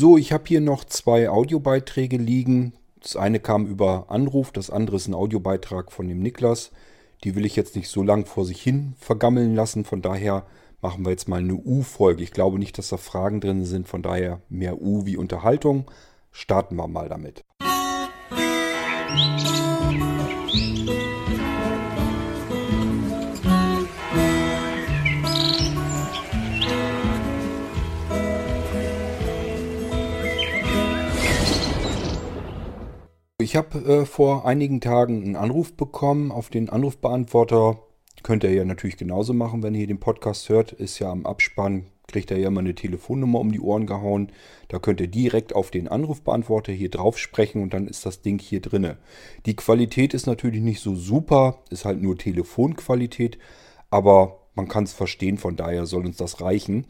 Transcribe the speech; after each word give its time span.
So, 0.00 0.16
ich 0.16 0.32
habe 0.32 0.44
hier 0.46 0.62
noch 0.62 0.84
zwei 0.84 1.28
Audiobeiträge 1.28 2.16
liegen. 2.16 2.72
Das 3.02 3.16
eine 3.16 3.38
kam 3.38 3.66
über 3.66 4.06
Anruf, 4.08 4.50
das 4.50 4.70
andere 4.70 4.96
ist 4.96 5.08
ein 5.08 5.12
Audiobeitrag 5.14 5.92
von 5.92 6.08
dem 6.08 6.20
Niklas. 6.20 6.70
Die 7.22 7.34
will 7.34 7.44
ich 7.44 7.54
jetzt 7.54 7.76
nicht 7.76 7.90
so 7.90 8.02
lang 8.02 8.24
vor 8.24 8.46
sich 8.46 8.62
hin 8.62 8.94
vergammeln 8.98 9.54
lassen. 9.54 9.84
Von 9.84 10.00
daher 10.00 10.46
machen 10.80 11.04
wir 11.04 11.10
jetzt 11.10 11.28
mal 11.28 11.40
eine 11.40 11.54
U-Folge. 11.54 12.22
Ich 12.22 12.30
glaube 12.30 12.58
nicht, 12.58 12.78
dass 12.78 12.88
da 12.88 12.96
Fragen 12.96 13.42
drin 13.42 13.66
sind. 13.66 13.88
Von 13.88 14.00
daher 14.00 14.40
mehr 14.48 14.80
U 14.80 15.04
wie 15.04 15.18
Unterhaltung. 15.18 15.90
Starten 16.32 16.76
wir 16.76 16.88
mal 16.88 17.10
damit. 17.10 17.44
Ich 33.40 33.56
habe 33.56 33.78
äh, 33.78 34.04
vor 34.04 34.44
einigen 34.46 34.82
Tagen 34.82 35.22
einen 35.22 35.36
Anruf 35.36 35.72
bekommen 35.72 36.30
auf 36.30 36.50
den 36.50 36.68
Anrufbeantworter. 36.68 37.78
Könnt 38.22 38.44
ihr 38.44 38.52
ja 38.52 38.66
natürlich 38.66 38.98
genauso 38.98 39.32
machen, 39.32 39.62
wenn 39.62 39.74
ihr 39.74 39.86
den 39.86 39.98
Podcast 39.98 40.50
hört. 40.50 40.72
Ist 40.72 40.98
ja 40.98 41.10
am 41.10 41.24
Abspann, 41.24 41.86
kriegt 42.06 42.30
ihr 42.30 42.38
ja 42.38 42.48
immer 42.48 42.60
eine 42.60 42.74
Telefonnummer 42.74 43.40
um 43.40 43.50
die 43.50 43.60
Ohren 43.60 43.86
gehauen. 43.86 44.30
Da 44.68 44.78
könnt 44.78 45.00
ihr 45.00 45.08
direkt 45.08 45.54
auf 45.54 45.70
den 45.70 45.88
Anrufbeantworter 45.88 46.72
hier 46.72 46.90
drauf 46.90 47.16
sprechen 47.16 47.62
und 47.62 47.72
dann 47.72 47.88
ist 47.88 48.04
das 48.04 48.20
Ding 48.20 48.38
hier 48.38 48.60
drinne. 48.60 48.98
Die 49.46 49.56
Qualität 49.56 50.12
ist 50.12 50.26
natürlich 50.26 50.60
nicht 50.60 50.80
so 50.80 50.94
super, 50.94 51.60
ist 51.70 51.86
halt 51.86 52.02
nur 52.02 52.18
Telefonqualität, 52.18 53.38
aber 53.88 54.40
man 54.54 54.68
kann 54.68 54.84
es 54.84 54.92
verstehen, 54.92 55.38
von 55.38 55.56
daher 55.56 55.86
soll 55.86 56.04
uns 56.04 56.18
das 56.18 56.42
reichen. 56.42 56.84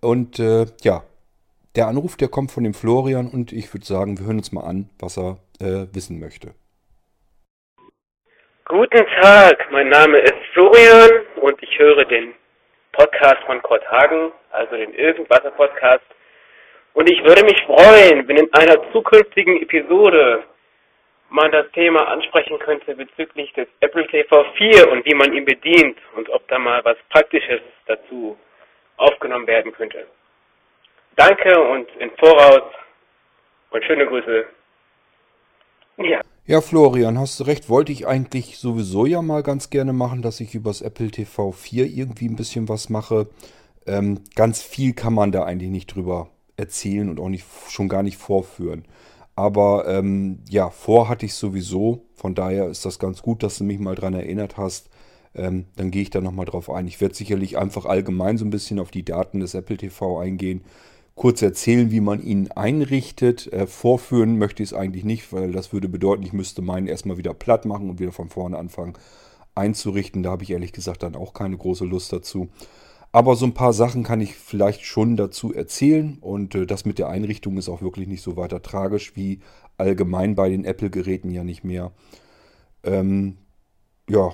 Und 0.00 0.38
äh, 0.38 0.66
ja, 0.82 1.02
der 1.76 1.86
Anruf, 1.86 2.16
der 2.16 2.28
kommt 2.28 2.50
von 2.50 2.64
dem 2.64 2.74
Florian 2.74 3.28
und 3.28 3.52
ich 3.52 3.72
würde 3.72 3.84
sagen, 3.84 4.18
wir 4.18 4.26
hören 4.26 4.38
uns 4.38 4.52
mal 4.52 4.64
an, 4.64 4.88
was 4.98 5.18
er 5.18 5.38
äh, 5.60 5.86
wissen 5.94 6.18
möchte. 6.18 6.54
Guten 8.64 9.06
Tag, 9.20 9.70
mein 9.70 9.88
Name 9.88 10.18
ist 10.18 10.34
Florian 10.52 11.10
und 11.36 11.62
ich 11.62 11.78
höre 11.78 12.04
den 12.04 12.34
Podcast 12.92 13.44
von 13.46 13.62
Kurt 13.62 13.86
Hagen, 13.90 14.32
also 14.50 14.76
den 14.76 14.92
Irgendwasser 14.94 15.50
Podcast. 15.50 16.04
Und 16.94 17.10
ich 17.10 17.22
würde 17.22 17.44
mich 17.44 17.60
freuen, 17.66 18.26
wenn 18.26 18.38
in 18.38 18.52
einer 18.54 18.90
zukünftigen 18.92 19.60
Episode 19.62 20.44
man 21.28 21.52
das 21.52 21.70
Thema 21.72 22.08
ansprechen 22.08 22.58
könnte 22.58 22.94
bezüglich 22.96 23.52
des 23.52 23.68
Apple 23.80 24.06
TV 24.08 24.44
4 24.56 24.90
und 24.90 25.04
wie 25.04 25.14
man 25.14 25.32
ihn 25.32 25.44
bedient 25.44 25.98
und 26.16 26.28
ob 26.30 26.48
da 26.48 26.58
mal 26.58 26.84
was 26.84 26.96
Praktisches 27.10 27.60
dazu 27.86 28.36
aufgenommen 28.96 29.46
werden 29.46 29.72
könnte. 29.72 30.06
Danke 31.16 31.58
und 31.58 31.88
in 31.98 32.10
Voraus 32.18 32.62
und 33.70 33.84
schöne 33.84 34.06
Grüße. 34.06 34.44
Ja. 35.98 36.20
Ja, 36.44 36.60
Florian, 36.60 37.18
hast 37.18 37.40
du 37.40 37.44
recht. 37.44 37.68
Wollte 37.68 37.90
ich 37.90 38.06
eigentlich 38.06 38.58
sowieso 38.58 39.06
ja 39.06 39.22
mal 39.22 39.42
ganz 39.42 39.70
gerne 39.70 39.92
machen, 39.92 40.22
dass 40.22 40.40
ich 40.40 40.54
übers 40.54 40.82
Apple 40.82 41.10
TV 41.10 41.52
4 41.52 41.86
irgendwie 41.86 42.28
ein 42.28 42.36
bisschen 42.36 42.68
was 42.68 42.90
mache. 42.90 43.28
Ähm, 43.86 44.20
ganz 44.34 44.62
viel 44.62 44.92
kann 44.92 45.14
man 45.14 45.32
da 45.32 45.44
eigentlich 45.44 45.70
nicht 45.70 45.86
drüber 45.86 46.28
erzählen 46.56 47.08
und 47.08 47.18
auch 47.18 47.30
nicht, 47.30 47.46
schon 47.68 47.88
gar 47.88 48.02
nicht 48.02 48.18
vorführen. 48.18 48.84
Aber 49.34 49.86
ähm, 49.88 50.40
ja, 50.48 50.70
vor 50.70 51.08
hatte 51.08 51.26
ich 51.26 51.34
sowieso. 51.34 52.04
Von 52.14 52.34
daher 52.34 52.68
ist 52.68 52.84
das 52.84 52.98
ganz 52.98 53.22
gut, 53.22 53.42
dass 53.42 53.58
du 53.58 53.64
mich 53.64 53.78
mal 53.78 53.94
dran 53.94 54.14
erinnert 54.14 54.58
hast. 54.58 54.90
Ähm, 55.34 55.66
dann 55.76 55.90
gehe 55.90 56.02
ich 56.02 56.10
da 56.10 56.20
nochmal 56.20 56.46
drauf 56.46 56.70
ein. 56.70 56.86
Ich 56.86 57.00
werde 57.00 57.14
sicherlich 57.14 57.58
einfach 57.58 57.86
allgemein 57.86 58.38
so 58.38 58.44
ein 58.44 58.50
bisschen 58.50 58.78
auf 58.78 58.90
die 58.90 59.04
Daten 59.04 59.40
des 59.40 59.54
Apple 59.54 59.78
TV 59.78 60.20
eingehen 60.20 60.62
kurz 61.16 61.42
erzählen, 61.42 61.90
wie 61.90 62.00
man 62.00 62.22
ihn 62.22 62.52
einrichtet. 62.52 63.52
Äh, 63.52 63.66
vorführen 63.66 64.38
möchte 64.38 64.62
ich 64.62 64.70
es 64.70 64.74
eigentlich 64.74 65.04
nicht, 65.04 65.32
weil 65.32 65.50
das 65.50 65.72
würde 65.72 65.88
bedeuten, 65.88 66.22
ich 66.22 66.32
müsste 66.32 66.62
meinen 66.62 66.86
erstmal 66.86 67.18
wieder 67.18 67.34
platt 67.34 67.64
machen 67.64 67.90
und 67.90 67.98
wieder 67.98 68.12
von 68.12 68.28
vorne 68.28 68.56
anfangen 68.56 68.94
einzurichten. 69.56 70.22
Da 70.22 70.30
habe 70.30 70.44
ich 70.44 70.50
ehrlich 70.50 70.72
gesagt 70.72 71.02
dann 71.02 71.16
auch 71.16 71.32
keine 71.32 71.56
große 71.56 71.84
Lust 71.84 72.12
dazu. 72.12 72.48
Aber 73.10 73.34
so 73.34 73.46
ein 73.46 73.54
paar 73.54 73.72
Sachen 73.72 74.02
kann 74.02 74.20
ich 74.20 74.36
vielleicht 74.36 74.84
schon 74.84 75.16
dazu 75.16 75.54
erzählen 75.54 76.18
und 76.20 76.54
äh, 76.54 76.66
das 76.66 76.84
mit 76.84 76.98
der 76.98 77.08
Einrichtung 77.08 77.56
ist 77.56 77.68
auch 77.68 77.80
wirklich 77.80 78.06
nicht 78.06 78.22
so 78.22 78.36
weiter 78.36 78.60
tragisch 78.60 79.16
wie 79.16 79.40
allgemein 79.78 80.34
bei 80.34 80.50
den 80.50 80.64
Apple-Geräten 80.64 81.30
ja 81.30 81.42
nicht 81.42 81.64
mehr. 81.64 81.92
Ähm, 82.84 83.38
ja, 84.08 84.32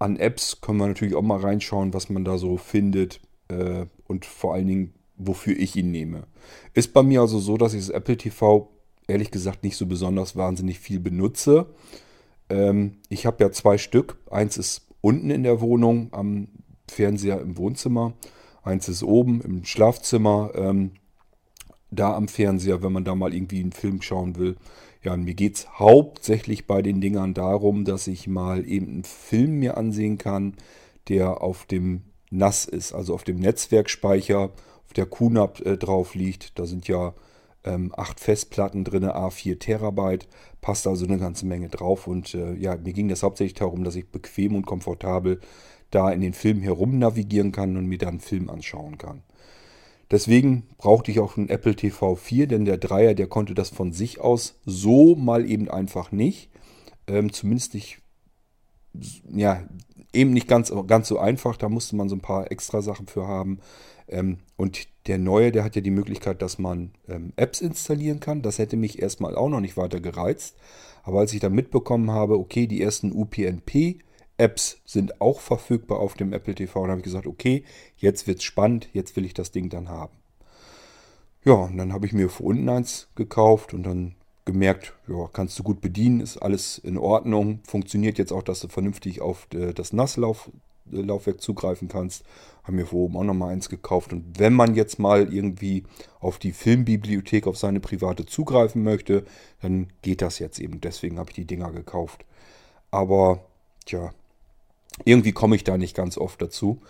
an 0.00 0.16
Apps 0.16 0.60
können 0.60 0.78
wir 0.78 0.88
natürlich 0.88 1.14
auch 1.14 1.22
mal 1.22 1.38
reinschauen, 1.38 1.94
was 1.94 2.10
man 2.10 2.24
da 2.24 2.36
so 2.36 2.56
findet 2.56 3.20
äh, 3.48 3.86
und 4.08 4.24
vor 4.24 4.54
allen 4.54 4.66
Dingen 4.66 4.94
wofür 5.16 5.56
ich 5.58 5.76
ihn 5.76 5.90
nehme. 5.90 6.24
Ist 6.72 6.92
bei 6.92 7.02
mir 7.02 7.20
also 7.20 7.38
so, 7.38 7.56
dass 7.56 7.74
ich 7.74 7.86
das 7.86 7.90
Apple 7.90 8.16
TV 8.16 8.70
ehrlich 9.06 9.30
gesagt 9.30 9.62
nicht 9.64 9.76
so 9.76 9.86
besonders 9.86 10.36
wahnsinnig 10.36 10.78
viel 10.78 11.00
benutze. 11.00 11.66
Ähm, 12.48 12.98
ich 13.08 13.26
habe 13.26 13.42
ja 13.44 13.52
zwei 13.52 13.78
Stück. 13.78 14.18
Eins 14.30 14.56
ist 14.56 14.88
unten 15.00 15.30
in 15.30 15.42
der 15.42 15.60
Wohnung 15.60 16.08
am 16.12 16.48
Fernseher 16.88 17.40
im 17.40 17.56
Wohnzimmer. 17.56 18.14
Eins 18.62 18.88
ist 18.88 19.02
oben 19.02 19.40
im 19.42 19.64
Schlafzimmer. 19.64 20.52
Ähm, 20.54 20.92
da 21.90 22.14
am 22.14 22.28
Fernseher, 22.28 22.82
wenn 22.82 22.92
man 22.92 23.04
da 23.04 23.14
mal 23.14 23.34
irgendwie 23.34 23.60
einen 23.60 23.72
Film 23.72 24.02
schauen 24.02 24.36
will. 24.36 24.56
Ja, 25.02 25.16
mir 25.16 25.34
geht 25.34 25.56
es 25.56 25.78
hauptsächlich 25.78 26.66
bei 26.66 26.82
den 26.82 27.00
Dingern 27.00 27.34
darum, 27.34 27.84
dass 27.84 28.06
ich 28.06 28.26
mal 28.26 28.66
eben 28.66 28.88
einen 28.88 29.04
Film 29.04 29.58
mir 29.58 29.76
ansehen 29.76 30.18
kann, 30.18 30.54
der 31.08 31.42
auf 31.42 31.66
dem 31.66 32.02
NAS 32.36 32.64
ist, 32.64 32.92
also 32.92 33.14
auf 33.14 33.24
dem 33.24 33.38
Netzwerkspeicher 33.38 34.50
der 34.96 35.06
QNAP 35.06 35.60
äh, 35.66 35.76
drauf 35.76 36.14
liegt. 36.14 36.58
Da 36.58 36.66
sind 36.66 36.88
ja 36.88 37.14
ähm, 37.64 37.92
acht 37.96 38.20
Festplatten 38.20 38.84
drin, 38.84 39.04
A4 39.04 39.58
Terabyte, 39.58 40.28
passt 40.60 40.86
also 40.86 41.06
eine 41.06 41.18
ganze 41.18 41.46
Menge 41.46 41.68
drauf. 41.68 42.06
Und 42.06 42.34
äh, 42.34 42.54
ja, 42.54 42.76
mir 42.76 42.92
ging 42.92 43.08
das 43.08 43.22
hauptsächlich 43.22 43.54
darum, 43.54 43.84
dass 43.84 43.96
ich 43.96 44.08
bequem 44.08 44.54
und 44.54 44.66
komfortabel 44.66 45.40
da 45.90 46.10
in 46.10 46.20
den 46.20 46.34
Film 46.34 46.60
herum 46.60 46.98
navigieren 46.98 47.52
kann 47.52 47.76
und 47.76 47.86
mir 47.86 47.98
dann 47.98 48.08
einen 48.10 48.20
Film 48.20 48.50
anschauen 48.50 48.98
kann. 48.98 49.22
Deswegen 50.10 50.64
brauchte 50.76 51.10
ich 51.10 51.20
auch 51.20 51.36
einen 51.36 51.48
Apple 51.48 51.74
TV 51.74 52.14
4, 52.14 52.46
denn 52.46 52.64
der 52.64 52.78
Dreier, 52.78 53.14
der 53.14 53.26
konnte 53.26 53.54
das 53.54 53.70
von 53.70 53.92
sich 53.92 54.20
aus 54.20 54.60
so 54.66 55.16
mal 55.16 55.48
eben 55.48 55.68
einfach 55.70 56.12
nicht. 56.12 56.50
Ähm, 57.06 57.32
zumindest 57.32 57.74
nicht, 57.74 58.00
ja, 59.34 59.62
eben 60.14 60.32
nicht 60.32 60.48
ganz, 60.48 60.72
ganz 60.86 61.08
so 61.08 61.18
einfach. 61.18 61.56
Da 61.56 61.68
musste 61.68 61.96
man 61.96 62.08
so 62.08 62.16
ein 62.16 62.20
paar 62.20 62.50
extra 62.50 62.82
Sachen 62.82 63.06
für 63.06 63.26
haben. 63.26 63.60
Ähm, 64.08 64.38
und 64.56 64.86
der 65.06 65.18
neue, 65.18 65.52
der 65.52 65.64
hat 65.64 65.76
ja 65.76 65.82
die 65.82 65.90
Möglichkeit, 65.90 66.42
dass 66.42 66.58
man 66.58 66.92
ähm, 67.08 67.32
Apps 67.36 67.60
installieren 67.60 68.20
kann. 68.20 68.42
Das 68.42 68.58
hätte 68.58 68.76
mich 68.76 69.00
erstmal 69.00 69.36
auch 69.36 69.48
noch 69.48 69.60
nicht 69.60 69.76
weiter 69.76 70.00
gereizt. 70.00 70.56
Aber 71.02 71.20
als 71.20 71.32
ich 71.32 71.40
dann 71.40 71.52
mitbekommen 71.52 72.10
habe, 72.10 72.38
okay, 72.38 72.66
die 72.66 72.80
ersten 72.80 73.12
UPnP-Apps 73.12 74.78
sind 74.84 75.20
auch 75.20 75.40
verfügbar 75.40 75.98
auf 75.98 76.14
dem 76.14 76.32
Apple 76.32 76.54
TV, 76.54 76.80
dann 76.80 76.90
habe 76.90 77.00
ich 77.00 77.04
gesagt, 77.04 77.26
okay, 77.26 77.64
jetzt 77.96 78.26
wird 78.26 78.38
es 78.38 78.44
spannend, 78.44 78.88
jetzt 78.92 79.14
will 79.16 79.26
ich 79.26 79.34
das 79.34 79.50
Ding 79.50 79.68
dann 79.68 79.88
haben. 79.88 80.16
Ja, 81.44 81.52
und 81.52 81.76
dann 81.76 81.92
habe 81.92 82.06
ich 82.06 82.14
mir 82.14 82.30
für 82.30 82.42
unten 82.42 82.68
eins 82.70 83.08
gekauft 83.16 83.74
und 83.74 83.82
dann 83.82 84.14
gemerkt, 84.44 84.94
ja, 85.08 85.28
kannst 85.32 85.58
du 85.58 85.62
gut 85.62 85.80
bedienen, 85.80 86.20
ist 86.20 86.38
alles 86.38 86.78
in 86.78 86.98
Ordnung. 86.98 87.60
Funktioniert 87.66 88.18
jetzt 88.18 88.32
auch, 88.32 88.42
dass 88.42 88.60
du 88.60 88.68
vernünftig 88.68 89.20
auf 89.20 89.46
äh, 89.54 89.72
das 89.72 89.92
Nasslauf 89.92 90.50
Laufwerk 90.90 91.40
zugreifen 91.40 91.88
kannst. 91.88 92.24
Haben 92.62 92.76
mir 92.76 92.86
vor 92.86 93.00
oben 93.00 93.16
auch 93.16 93.24
nochmal 93.24 93.52
eins 93.52 93.68
gekauft. 93.68 94.12
Und 94.12 94.38
wenn 94.38 94.52
man 94.54 94.74
jetzt 94.74 94.98
mal 94.98 95.32
irgendwie 95.32 95.84
auf 96.20 96.38
die 96.38 96.52
Filmbibliothek, 96.52 97.46
auf 97.46 97.56
seine 97.56 97.80
private 97.80 98.26
zugreifen 98.26 98.82
möchte, 98.82 99.24
dann 99.62 99.88
geht 100.02 100.22
das 100.22 100.38
jetzt 100.38 100.58
eben. 100.58 100.80
Deswegen 100.80 101.18
habe 101.18 101.30
ich 101.30 101.36
die 101.36 101.46
Dinger 101.46 101.72
gekauft. 101.72 102.24
Aber, 102.90 103.44
tja, 103.86 104.12
irgendwie 105.04 105.32
komme 105.32 105.56
ich 105.56 105.64
da 105.64 105.76
nicht 105.76 105.96
ganz 105.96 106.16
oft 106.16 106.40
dazu. 106.40 106.80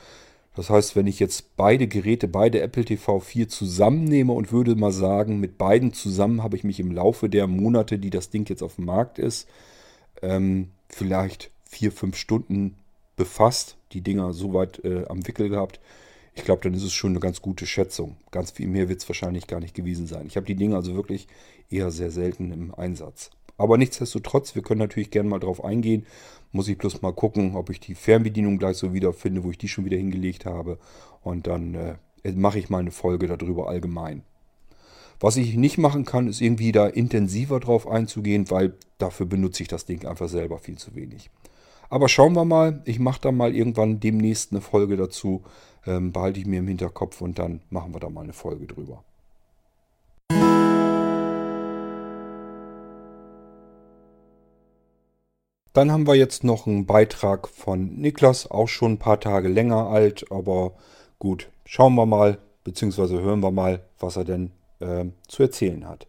Das 0.55 0.71
heißt, 0.71 0.95
wenn 0.95 1.09
ich 1.09 1.19
jetzt 1.19 1.57
beide 1.57 1.89
Geräte, 1.89 2.29
beide 2.29 2.61
Apple 2.61 2.85
TV 2.85 3.19
4 3.19 3.49
zusammennehme 3.49 4.33
und 4.33 4.53
würde 4.53 4.77
mal 4.77 4.93
sagen, 4.93 5.41
mit 5.41 5.59
beiden 5.59 5.93
zusammen 5.93 6.43
habe 6.43 6.57
ich 6.57 6.65
mich 6.65 6.79
im 6.79 6.93
Laufe 6.93 7.29
der 7.29 7.47
Monate, 7.49 7.99
die 7.99 8.11
das 8.11 8.31
Ding 8.31 8.49
jetzt 8.49 8.63
auf 8.63 8.77
dem 8.77 8.85
Markt 8.85 9.19
ist, 9.19 9.49
ähm, 10.23 10.71
vielleicht 10.89 11.51
vier, 11.65 11.91
fünf 11.91 12.17
Stunden 12.17 12.77
befasst, 13.17 13.77
die 13.93 14.01
Dinger 14.01 14.33
soweit 14.33 14.85
äh, 14.85 15.05
am 15.09 15.27
Wickel 15.27 15.49
gehabt. 15.49 15.81
Ich 16.35 16.45
glaube, 16.45 16.63
dann 16.63 16.75
ist 16.75 16.83
es 16.83 16.93
schon 16.93 17.11
eine 17.11 17.21
ganz 17.21 17.43
gute 17.43 17.67
Schätzung. 17.67 18.17
Ganz 18.31 18.53
viel 18.53 18.69
mehr 18.69 18.89
wird 18.89 19.01
es 19.01 19.09
wahrscheinlich 19.09 19.47
gar 19.47 19.61
nicht 19.61 19.75
gewesen 19.75 20.07
sein. 20.07 20.27
Ich 20.27 20.37
habe 20.37 20.47
die 20.47 20.57
Dinger 20.57 20.77
also 20.77 20.95
wirklich 20.95 21.29
eher 21.71 21.91
sehr 21.91 22.11
selten 22.11 22.53
im 22.53 22.75
Einsatz. 22.75 23.31
Aber 23.57 23.79
nichtsdestotrotz, 23.79 24.55
wir 24.55 24.63
können 24.63 24.81
natürlich 24.81 25.11
gerne 25.11 25.29
mal 25.29 25.39
drauf 25.39 25.65
eingehen. 25.65 26.07
Muss 26.53 26.69
ich 26.69 26.79
bloß 26.79 27.03
mal 27.03 27.13
gucken, 27.13 27.57
ob 27.57 27.71
ich 27.71 27.81
die 27.81 27.95
Fernbedienung 27.95 28.59
gleich 28.59 28.77
so 28.77 28.93
wieder 28.93 29.13
finde, 29.13 29.45
wo 29.45 29.51
ich 29.51 29.59
die 29.59 29.69
schon 29.69 29.85
wieder 29.85 29.97
hingelegt 29.97 30.47
habe. 30.47 30.79
Und 31.23 31.47
dann 31.47 31.75
äh, 31.75 32.33
mache 32.33 32.59
ich 32.59 32.71
mal 32.71 32.79
eine 32.79 32.91
Folge 32.91 33.27
darüber 33.27 33.69
allgemein. 33.69 34.23
Was 35.21 35.37
ich 35.37 35.55
nicht 35.57 35.79
machen 35.79 36.05
kann, 36.05 36.29
ist 36.29 36.41
irgendwie 36.41 36.73
da 36.73 36.87
intensiver 36.87 37.61
drauf 37.61 37.89
einzugehen, 37.89 38.51
weil 38.51 38.75
dafür 38.99 39.27
benutze 39.27 39.63
ich 39.63 39.69
das 39.69 39.87
Ding 39.87 40.05
einfach 40.07 40.29
selber 40.29 40.59
viel 40.59 40.77
zu 40.77 40.95
wenig. 40.95 41.31
Aber 41.89 42.09
schauen 42.09 42.35
wir 42.35 42.45
mal. 42.45 42.83
Ich 42.85 42.99
mache 42.99 43.21
da 43.21 43.33
mal 43.33 43.55
irgendwann 43.55 44.01
demnächst 44.01 44.53
eine 44.53 44.61
Folge 44.61 44.97
dazu. 44.97 45.43
Ähm, 45.87 46.13
behalte 46.13 46.41
ich 46.41 46.47
mir 46.47 46.59
im 46.59 46.69
Hinterkopf 46.69 47.21
und 47.21 47.39
dann 47.39 47.61
machen 47.71 47.95
wir 47.95 48.01
da 48.01 48.09
mal 48.09 48.23
eine 48.23 48.33
Folge 48.33 48.67
drüber. 48.67 49.05
Dann 55.75 55.93
haben 55.93 56.07
wir 56.07 56.15
jetzt 56.15 56.45
noch 56.45 56.67
einen 56.67 56.87
Beitrag 56.87 57.49
von 57.49 57.97
Niklas, 57.97 58.51
auch 58.51 58.69
schon 58.69 58.93
ein 58.93 58.99
paar 58.99 59.21
Tage 59.21 59.49
länger 59.49 59.89
alt, 59.89 60.25
aber 60.31 60.73
gut, 61.19 61.49
schauen 61.67 61.97
wir 61.97 62.07
mal, 62.07 62.39
beziehungsweise 62.63 63.21
hören 63.21 63.41
wir 63.41 63.51
mal, 63.51 63.81
was 63.99 64.17
er 64.17 64.25
denn 64.25 64.53
äh, 64.81 65.05
zu 65.29 65.43
erzählen 65.43 65.87
hat. 65.87 66.07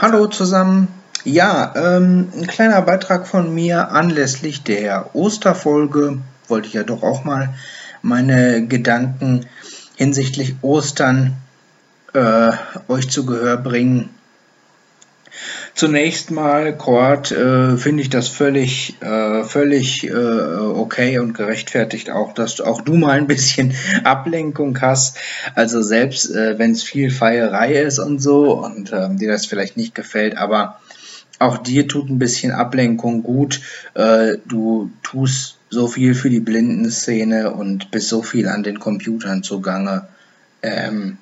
Hallo 0.00 0.26
zusammen. 0.26 0.88
Ja, 1.24 1.72
ähm, 1.76 2.28
ein 2.36 2.46
kleiner 2.48 2.82
Beitrag 2.82 3.26
von 3.26 3.54
mir 3.54 3.90
anlässlich 3.92 4.64
der 4.64 5.14
Osterfolge. 5.14 6.18
Wollte 6.48 6.68
ich 6.68 6.74
ja 6.74 6.82
doch 6.82 7.02
auch 7.02 7.24
mal 7.24 7.54
meine 8.02 8.66
Gedanken 8.66 9.46
hinsichtlich 9.94 10.56
Ostern 10.62 11.36
äh, 12.14 12.52
euch 12.88 13.10
zu 13.10 13.26
Gehör 13.26 13.56
bringen. 13.56 14.10
Zunächst 15.76 16.30
mal, 16.30 16.74
Kord, 16.74 17.32
äh, 17.32 17.76
finde 17.76 18.00
ich 18.00 18.08
das 18.08 18.28
völlig, 18.28 18.96
äh, 19.02 19.44
völlig 19.44 20.04
äh, 20.04 20.10
okay 20.10 21.18
und 21.18 21.34
gerechtfertigt 21.34 22.08
auch, 22.08 22.32
dass 22.32 22.62
auch 22.62 22.80
du 22.80 22.94
mal 22.94 23.18
ein 23.18 23.26
bisschen 23.26 23.74
Ablenkung 24.04 24.80
hast. 24.80 25.18
Also 25.54 25.82
selbst 25.82 26.34
äh, 26.34 26.58
wenn 26.58 26.70
es 26.70 26.82
viel 26.82 27.10
Feierei 27.10 27.74
ist 27.74 27.98
und 27.98 28.20
so 28.20 28.54
und 28.64 28.90
ähm, 28.94 29.18
dir 29.18 29.30
das 29.30 29.44
vielleicht 29.44 29.76
nicht 29.76 29.94
gefällt, 29.94 30.38
aber 30.38 30.80
auch 31.38 31.58
dir 31.58 31.86
tut 31.86 32.08
ein 32.08 32.18
bisschen 32.18 32.52
Ablenkung 32.52 33.22
gut. 33.22 33.60
Äh, 33.92 34.38
du 34.46 34.90
tust 35.02 35.58
so 35.68 35.88
viel 35.88 36.14
für 36.14 36.30
die 36.30 36.40
Blindenszene 36.40 37.50
und 37.50 37.90
bist 37.90 38.08
so 38.08 38.22
viel 38.22 38.48
an 38.48 38.62
den 38.62 38.80
Computern 38.80 39.42
zugange. 39.42 40.08
Ähm, 40.62 41.18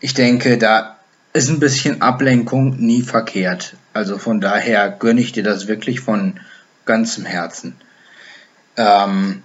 ich 0.00 0.14
denke, 0.14 0.56
da 0.56 0.93
ist 1.34 1.50
ein 1.50 1.58
bisschen 1.58 2.00
Ablenkung 2.00 2.76
nie 2.76 3.02
verkehrt. 3.02 3.76
Also 3.92 4.18
von 4.18 4.40
daher 4.40 4.88
gönne 4.88 5.20
ich 5.20 5.32
dir 5.32 5.42
das 5.42 5.66
wirklich 5.66 6.00
von 6.00 6.38
ganzem 6.86 7.24
Herzen. 7.24 7.74
Ähm, 8.76 9.42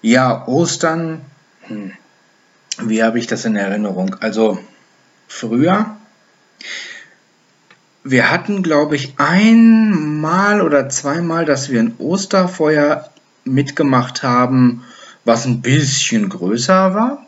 ja, 0.00 0.48
Ostern, 0.48 1.20
hm, 1.66 1.92
wie 2.82 3.02
habe 3.02 3.18
ich 3.18 3.26
das 3.26 3.44
in 3.44 3.56
Erinnerung? 3.56 4.16
Also 4.20 4.58
früher, 5.26 5.96
wir 8.04 8.30
hatten, 8.30 8.62
glaube 8.62 8.96
ich, 8.96 9.14
einmal 9.18 10.62
oder 10.62 10.88
zweimal, 10.88 11.44
dass 11.44 11.68
wir 11.68 11.80
ein 11.80 11.96
Osterfeuer 11.98 13.10
mitgemacht 13.44 14.22
haben, 14.22 14.82
was 15.26 15.44
ein 15.44 15.60
bisschen 15.60 16.30
größer 16.30 16.94
war. 16.94 17.26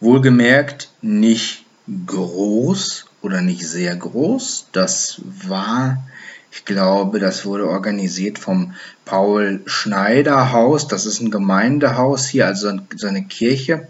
Wohlgemerkt 0.00 0.90
nicht 1.02 1.66
groß 2.06 3.09
oder 3.22 3.40
nicht 3.42 3.66
sehr 3.66 3.94
groß. 3.96 4.68
Das 4.72 5.20
war, 5.24 6.02
ich 6.50 6.64
glaube, 6.64 7.18
das 7.18 7.44
wurde 7.44 7.68
organisiert 7.68 8.38
vom 8.38 8.74
Paul 9.04 9.60
Schneider 9.66 10.52
Haus. 10.52 10.88
Das 10.88 11.06
ist 11.06 11.20
ein 11.20 11.30
Gemeindehaus 11.30 12.26
hier, 12.26 12.46
also 12.46 12.78
so 12.96 13.06
eine 13.06 13.24
Kirche 13.24 13.88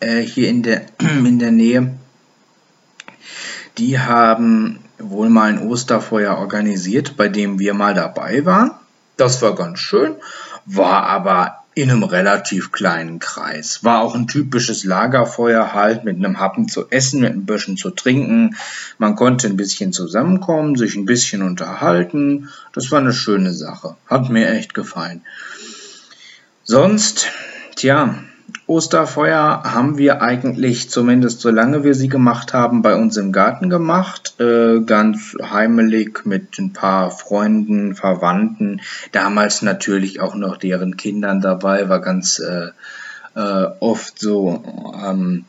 äh, 0.00 0.20
hier 0.20 0.48
in 0.48 0.62
der, 0.62 0.86
in 0.98 1.38
der 1.38 1.52
Nähe. 1.52 1.94
Die 3.78 3.98
haben 3.98 4.80
wohl 4.98 5.28
mal 5.28 5.50
ein 5.50 5.68
Osterfeuer 5.68 6.36
organisiert, 6.36 7.16
bei 7.16 7.28
dem 7.28 7.58
wir 7.58 7.74
mal 7.74 7.94
dabei 7.94 8.44
waren. 8.44 8.72
Das 9.16 9.42
war 9.42 9.54
ganz 9.54 9.78
schön, 9.80 10.16
war 10.64 11.04
aber 11.04 11.57
in 11.78 11.90
einem 11.90 12.02
relativ 12.02 12.72
kleinen 12.72 13.20
Kreis. 13.20 13.84
War 13.84 14.00
auch 14.00 14.14
ein 14.14 14.26
typisches 14.26 14.82
Lagerfeuer 14.82 15.72
halt 15.74 16.04
mit 16.04 16.16
einem 16.16 16.40
Happen 16.40 16.68
zu 16.68 16.90
essen, 16.90 17.20
mit 17.20 17.32
ein 17.32 17.46
bisschen 17.46 17.76
zu 17.76 17.90
trinken. 17.90 18.56
Man 18.98 19.14
konnte 19.14 19.46
ein 19.46 19.56
bisschen 19.56 19.92
zusammenkommen, 19.92 20.74
sich 20.74 20.96
ein 20.96 21.04
bisschen 21.04 21.42
unterhalten. 21.42 22.48
Das 22.72 22.90
war 22.90 22.98
eine 22.98 23.12
schöne 23.12 23.52
Sache. 23.52 23.96
Hat 24.06 24.28
mir 24.28 24.50
echt 24.50 24.74
gefallen. 24.74 25.22
Sonst, 26.64 27.28
tja, 27.76 28.18
Osterfeuer 28.66 29.62
haben 29.64 29.96
wir 29.98 30.20
eigentlich, 30.20 30.90
zumindest 30.90 31.40
solange 31.40 31.84
wir 31.84 31.94
sie 31.94 32.08
gemacht 32.08 32.52
haben, 32.52 32.82
bei 32.82 32.94
uns 32.94 33.16
im 33.16 33.32
Garten 33.32 33.70
gemacht. 33.70 34.34
Äh, 34.40 34.80
ganz 34.80 35.36
heimelig 35.42 36.26
mit 36.26 36.58
ein 36.58 36.72
paar 36.72 37.10
Freunden, 37.10 37.94
Verwandten. 37.94 38.80
Damals 39.12 39.62
natürlich 39.62 40.20
auch 40.20 40.34
noch 40.34 40.58
deren 40.58 40.96
Kindern 40.96 41.40
dabei, 41.40 41.88
war 41.88 42.00
ganz 42.00 42.40
äh, 42.40 42.68
äh, 43.34 43.66
oft 43.80 44.18
so. 44.18 44.62
Ähm, 45.02 45.44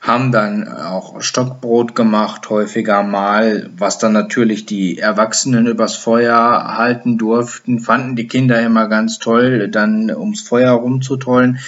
haben 0.00 0.32
dann 0.32 0.66
auch 0.66 1.22
Stockbrot 1.22 1.94
gemacht, 1.94 2.50
häufiger 2.50 3.04
mal, 3.04 3.70
was 3.76 3.98
dann 3.98 4.12
natürlich 4.12 4.66
die 4.66 4.98
Erwachsenen 4.98 5.68
übers 5.68 5.94
Feuer 5.94 6.76
halten 6.76 7.18
durften, 7.18 7.78
fanden 7.78 8.16
die 8.16 8.26
Kinder 8.26 8.60
immer 8.60 8.88
ganz 8.88 9.20
toll, 9.20 9.68
dann 9.68 10.10
ums 10.10 10.40
Feuer 10.40 10.72
rumzutollen 10.72 11.60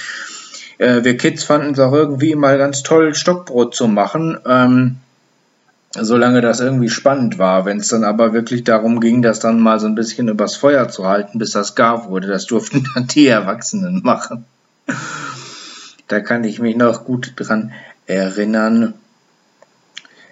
äh, 0.79 1.05
wir 1.05 1.17
Kids 1.17 1.45
fanden 1.45 1.73
es 1.73 1.79
auch 1.79 1.93
irgendwie 1.93 2.35
mal 2.35 2.59
ganz 2.59 2.83
toll, 2.83 3.15
Stockbrot 3.15 3.75
zu 3.75 3.89
machen. 3.89 4.39
Ähm, 4.47 4.97
solange 6.03 6.41
das 6.41 6.61
irgendwie 6.61 6.91
spannend 6.91 7.39
war. 7.39 7.65
Wenn 7.65 7.79
es 7.79 7.89
dann 7.89 8.05
aber 8.05 8.33
wirklich 8.33 8.65
darum 8.65 9.01
ging, 9.01 9.23
das 9.23 9.39
dann 9.39 9.61
mal 9.61 9.79
so 9.79 9.87
ein 9.87 9.95
bisschen 9.95 10.29
übers 10.29 10.57
Feuer 10.57 10.89
zu 10.89 11.07
halten, 11.07 11.39
bis 11.39 11.53
das 11.53 11.75
gar 11.75 12.09
wurde, 12.09 12.27
das 12.27 12.47
durften 12.47 12.85
dann 12.95 13.07
die 13.07 13.27
Erwachsenen 13.27 14.03
machen. 14.03 14.45
Da 16.09 16.21
kann 16.21 16.45
ich 16.45 16.59
mich 16.59 16.77
noch 16.77 17.05
gut 17.05 17.33
dran 17.37 17.73
erinnern. 18.07 18.95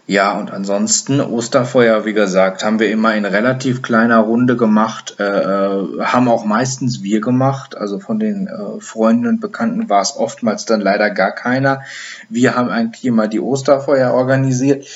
Ja, 0.07 0.37
und 0.37 0.51
ansonsten 0.51 1.21
Osterfeuer, 1.21 2.05
wie 2.05 2.13
gesagt, 2.13 2.65
haben 2.65 2.81
wir 2.81 2.91
immer 2.91 3.15
in 3.15 3.25
relativ 3.25 3.83
kleiner 3.83 4.19
Runde 4.19 4.57
gemacht, 4.57 5.17
äh, 5.21 5.23
äh, 5.23 6.01
haben 6.01 6.29
auch 6.29 6.45
meistens 6.45 7.05
wir 7.05 7.21
gemacht, 7.21 7.77
also 7.77 8.01
von 8.01 8.19
den 8.19 8.49
äh, 8.49 8.81
Freunden 8.81 9.29
und 9.29 9.41
Bekannten 9.41 9.89
war 9.89 10.03
es 10.03 10.17
oftmals 10.17 10.65
dann 10.65 10.81
leider 10.81 11.11
gar 11.11 11.31
keiner. 11.31 11.83
Wir 12.29 12.57
haben 12.57 12.69
eigentlich 12.69 13.05
immer 13.05 13.29
die 13.29 13.39
Osterfeuer 13.39 14.13
organisiert. 14.13 14.87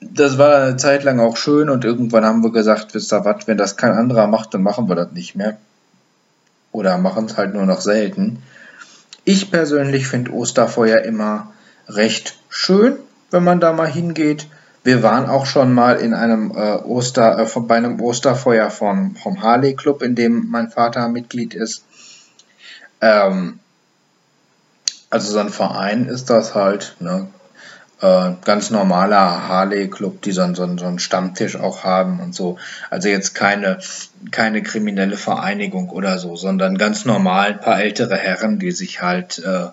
Das 0.00 0.38
war 0.38 0.56
eine 0.56 0.76
Zeit 0.76 1.04
lang 1.04 1.20
auch 1.20 1.36
schön 1.36 1.68
und 1.68 1.84
irgendwann 1.84 2.24
haben 2.24 2.42
wir 2.42 2.52
gesagt, 2.52 2.94
wisst 2.94 3.12
ihr 3.12 3.24
was, 3.26 3.46
wenn 3.46 3.58
das 3.58 3.76
kein 3.76 3.92
anderer 3.92 4.26
macht, 4.26 4.54
dann 4.54 4.62
machen 4.62 4.88
wir 4.88 4.94
das 4.96 5.12
nicht 5.12 5.36
mehr. 5.36 5.58
Oder 6.72 6.96
machen 6.96 7.26
es 7.26 7.36
halt 7.36 7.52
nur 7.54 7.66
noch 7.66 7.82
selten. 7.82 8.42
Ich 9.24 9.50
persönlich 9.50 10.08
finde 10.08 10.32
Osterfeuer 10.32 11.02
immer 11.02 11.52
recht 11.88 12.36
schön 12.48 12.96
wenn 13.34 13.44
man 13.44 13.60
da 13.60 13.72
mal 13.72 13.90
hingeht. 13.90 14.46
Wir 14.84 15.02
waren 15.02 15.28
auch 15.28 15.44
schon 15.44 15.74
mal 15.74 15.96
in 15.96 16.14
einem 16.14 16.52
äh, 16.52 16.76
Oster, 16.76 17.38
äh, 17.38 17.60
bei 17.60 17.76
einem 17.76 18.00
Osterfeuer 18.00 18.70
vom, 18.70 19.16
vom 19.16 19.42
Harley 19.42 19.74
Club, 19.74 20.02
in 20.02 20.14
dem 20.14 20.48
mein 20.50 20.70
Vater 20.70 21.08
Mitglied 21.08 21.54
ist. 21.54 21.84
Ähm, 23.00 23.58
also 25.10 25.32
so 25.32 25.40
ein 25.40 25.48
Verein 25.48 26.06
ist 26.06 26.30
das 26.30 26.54
halt, 26.54 26.96
ne? 27.00 27.28
Äh, 28.00 28.32
ganz 28.44 28.70
normaler 28.70 29.48
Harley 29.48 29.88
Club, 29.88 30.22
die 30.22 30.32
so, 30.32 30.46
so, 30.54 30.76
so 30.76 30.86
einen 30.86 30.98
Stammtisch 30.98 31.56
auch 31.56 31.82
haben 31.84 32.20
und 32.20 32.34
so. 32.34 32.58
Also 32.90 33.08
jetzt 33.08 33.34
keine, 33.34 33.78
keine 34.30 34.62
kriminelle 34.62 35.16
Vereinigung 35.16 35.90
oder 35.90 36.18
so, 36.18 36.36
sondern 36.36 36.78
ganz 36.78 37.04
normal 37.04 37.54
ein 37.54 37.60
paar 37.60 37.80
ältere 37.80 38.16
Herren, 38.16 38.58
die 38.58 38.72
sich 38.72 39.02
halt 39.02 39.38
äh, 39.38 39.68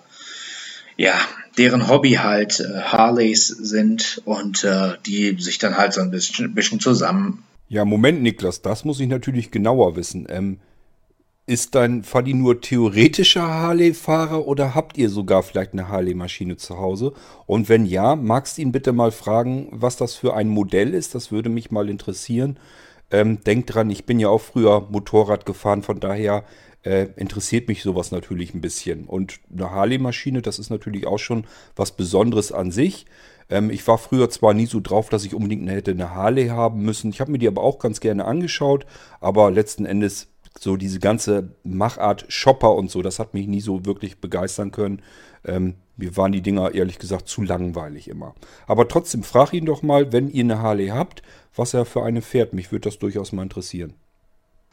ja, 0.96 1.14
deren 1.58 1.88
Hobby 1.88 2.12
halt 2.12 2.60
äh, 2.60 2.80
Harleys 2.80 3.48
sind 3.48 4.22
und 4.24 4.64
äh, 4.64 4.92
die 5.06 5.36
sich 5.38 5.58
dann 5.58 5.76
halt 5.76 5.92
so 5.92 6.00
ein 6.00 6.10
bisschen, 6.10 6.54
bisschen 6.54 6.80
zusammen. 6.80 7.44
Ja, 7.68 7.84
Moment, 7.84 8.22
Niklas, 8.22 8.62
das 8.62 8.84
muss 8.84 9.00
ich 9.00 9.08
natürlich 9.08 9.50
genauer 9.50 9.96
wissen. 9.96 10.26
Ähm, 10.28 10.58
ist 11.46 11.74
dein 11.74 12.04
Fadi 12.04 12.34
nur 12.34 12.60
theoretischer 12.60 13.46
Harley-Fahrer 13.46 14.46
oder 14.46 14.74
habt 14.74 14.96
ihr 14.96 15.08
sogar 15.08 15.42
vielleicht 15.42 15.72
eine 15.72 15.88
Harley-Maschine 15.88 16.56
zu 16.56 16.78
Hause? 16.78 17.14
Und 17.46 17.68
wenn 17.68 17.84
ja, 17.84 18.14
magst 18.14 18.58
du 18.58 18.62
ihn 18.62 18.72
bitte 18.72 18.92
mal 18.92 19.10
fragen, 19.10 19.68
was 19.72 19.96
das 19.96 20.14
für 20.14 20.34
ein 20.34 20.48
Modell 20.48 20.94
ist? 20.94 21.14
Das 21.14 21.32
würde 21.32 21.48
mich 21.48 21.70
mal 21.70 21.88
interessieren. 21.88 22.58
Ähm, 23.10 23.40
denkt 23.44 23.74
dran, 23.74 23.90
ich 23.90 24.06
bin 24.06 24.20
ja 24.20 24.28
auch 24.28 24.40
früher 24.40 24.86
Motorrad 24.88 25.44
gefahren, 25.44 25.82
von 25.82 25.98
daher 25.98 26.44
äh, 26.82 27.08
interessiert 27.16 27.68
mich 27.68 27.82
sowas 27.82 28.10
natürlich 28.10 28.54
ein 28.54 28.60
bisschen. 28.60 29.06
Und 29.06 29.40
eine 29.52 29.70
Harley-Maschine, 29.70 30.42
das 30.42 30.58
ist 30.58 30.70
natürlich 30.70 31.06
auch 31.06 31.18
schon 31.18 31.44
was 31.76 31.92
Besonderes 31.92 32.52
an 32.52 32.70
sich. 32.70 33.06
Ähm, 33.48 33.70
ich 33.70 33.86
war 33.86 33.98
früher 33.98 34.30
zwar 34.30 34.54
nie 34.54 34.66
so 34.66 34.80
drauf, 34.80 35.08
dass 35.08 35.24
ich 35.24 35.34
unbedingt 35.34 35.62
eine, 35.62 35.72
hätte 35.72 35.92
eine 35.92 36.14
Harley 36.14 36.48
haben 36.48 36.82
müssen. 36.82 37.10
Ich 37.10 37.20
habe 37.20 37.30
mir 37.30 37.38
die 37.38 37.48
aber 37.48 37.62
auch 37.62 37.78
ganz 37.78 38.00
gerne 38.00 38.24
angeschaut. 38.24 38.86
Aber 39.20 39.50
letzten 39.50 39.84
Endes 39.84 40.28
so 40.58 40.76
diese 40.76 41.00
ganze 41.00 41.54
Machart 41.64 42.26
Shopper 42.28 42.74
und 42.74 42.90
so, 42.90 43.00
das 43.00 43.18
hat 43.18 43.32
mich 43.32 43.46
nie 43.46 43.60
so 43.60 43.86
wirklich 43.86 44.20
begeistern 44.20 44.70
können. 44.70 45.02
Ähm, 45.44 45.74
mir 45.96 46.16
waren 46.16 46.32
die 46.32 46.42
Dinger 46.42 46.74
ehrlich 46.74 46.98
gesagt 46.98 47.28
zu 47.28 47.42
langweilig 47.42 48.08
immer. 48.08 48.34
Aber 48.66 48.88
trotzdem 48.88 49.22
frag 49.22 49.52
ihn 49.52 49.66
doch 49.66 49.82
mal, 49.82 50.12
wenn 50.12 50.28
ihr 50.28 50.44
eine 50.44 50.60
Harley 50.60 50.88
habt, 50.88 51.22
was 51.54 51.74
er 51.74 51.84
für 51.84 52.02
eine 52.02 52.22
fährt. 52.22 52.52
Mich 52.52 52.72
würde 52.72 52.88
das 52.88 52.98
durchaus 52.98 53.32
mal 53.32 53.42
interessieren 53.42 53.94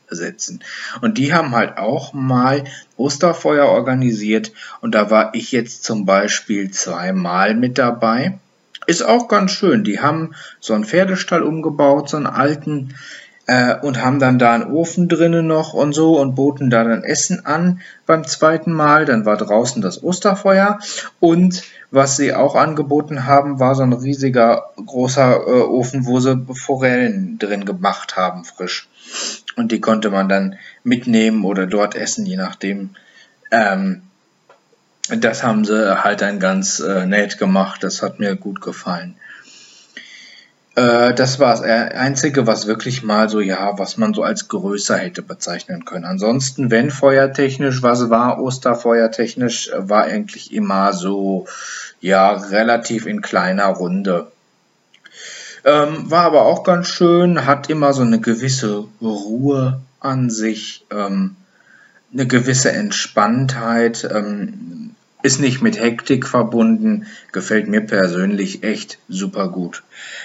setzen. 0.09 0.63
Und 1.01 1.17
die 1.17 1.33
haben 1.33 1.55
halt 1.55 1.77
auch 1.77 2.13
mal 2.13 2.63
Osterfeuer 2.97 3.67
organisiert 3.67 4.51
und 4.81 4.95
da 4.95 5.09
war 5.09 5.33
ich 5.33 5.51
jetzt 5.51 5.83
zum 5.83 6.05
Beispiel 6.05 6.71
zweimal 6.71 7.55
mit 7.55 7.77
dabei. 7.77 8.39
Ist 8.87 9.03
auch 9.03 9.27
ganz 9.27 9.51
schön. 9.51 9.83
Die 9.83 9.99
haben 9.99 10.33
so 10.59 10.73
einen 10.73 10.85
Pferdestall 10.85 11.43
umgebaut, 11.43 12.09
so 12.09 12.17
einen 12.17 12.27
alten, 12.27 12.95
äh, 13.49 13.75
und 13.81 14.03
haben 14.03 14.19
dann 14.19 14.37
da 14.37 14.53
einen 14.53 14.71
Ofen 14.71 15.09
drinnen 15.09 15.47
noch 15.47 15.73
und 15.73 15.93
so 15.93 16.19
und 16.19 16.35
boten 16.35 16.69
da 16.69 16.83
dann 16.83 17.03
Essen 17.03 17.47
an 17.47 17.81
beim 18.05 18.23
zweiten 18.25 18.71
Mal. 18.71 19.05
Dann 19.05 19.25
war 19.25 19.37
draußen 19.37 19.81
das 19.81 20.03
Osterfeuer 20.03 20.77
und 21.19 21.63
was 21.89 22.15
sie 22.15 22.35
auch 22.35 22.53
angeboten 22.53 23.25
haben, 23.25 23.59
war 23.59 23.73
so 23.73 23.81
ein 23.81 23.93
riesiger 23.93 24.69
großer 24.85 25.47
äh, 25.47 25.61
Ofen, 25.61 26.05
wo 26.05 26.19
sie 26.19 26.45
Forellen 26.53 27.39
drin 27.39 27.65
gemacht 27.65 28.15
haben, 28.15 28.45
frisch. 28.45 28.87
Und 29.59 29.73
die 29.73 29.81
konnte 29.81 30.09
man 30.09 30.29
dann 30.29 30.55
mitnehmen 30.83 31.43
oder 31.43 31.67
dort 31.67 31.93
essen, 31.93 32.25
je 32.25 32.37
nachdem. 32.37 32.91
Ähm, 33.51 34.03
das 35.09 35.43
haben 35.43 35.65
sie 35.65 36.01
halt 36.01 36.21
dann 36.21 36.39
ganz 36.39 36.79
äh, 36.79 37.05
nett 37.05 37.37
gemacht. 37.37 37.83
Das 37.83 38.01
hat 38.01 38.19
mir 38.19 38.35
gut 38.35 38.61
gefallen. 38.61 39.15
Äh, 40.75 41.13
das 41.13 41.39
war 41.39 41.51
das 41.51 41.61
Einzige, 41.61 42.47
was 42.47 42.67
wirklich 42.67 43.03
mal 43.03 43.27
so, 43.27 43.41
ja, 43.41 43.77
was 43.77 43.97
man 43.97 44.13
so 44.13 44.23
als 44.23 44.47
größer 44.47 44.97
hätte 44.97 45.21
bezeichnen 45.21 45.83
können. 45.83 46.05
Ansonsten, 46.05 46.71
wenn 46.71 46.89
feuertechnisch 46.89 47.83
was 47.83 48.09
war, 48.09 48.39
Osterfeuertechnisch, 48.41 49.71
war 49.75 50.03
eigentlich 50.03 50.53
immer 50.53 50.93
so, 50.93 51.47
ja, 51.99 52.31
relativ 52.31 53.07
in 53.07 53.21
kleiner 53.21 53.67
Runde. 53.67 54.31
Ähm, 55.65 56.09
war 56.09 56.23
aber 56.23 56.43
auch 56.43 56.63
ganz 56.63 56.87
schön, 56.87 57.45
hat 57.45 57.69
immer 57.69 57.93
so 57.93 58.01
eine 58.01 58.19
gewisse 58.19 58.85
Ruhe 59.01 59.81
an 59.99 60.29
sich, 60.29 60.85
ähm, 60.91 61.35
eine 62.13 62.27
gewisse 62.27 62.71
Entspanntheit. 62.71 64.07
Ähm, 64.11 64.79
ist 65.21 65.41
nicht 65.41 65.61
mit 65.61 65.79
Hektik 65.79 66.25
verbunden, 66.25 67.05
gefällt 67.31 67.67
mir 67.67 67.81
persönlich 67.81 68.63
echt 68.63 68.99
super 69.09 69.49
gut. 69.49 69.83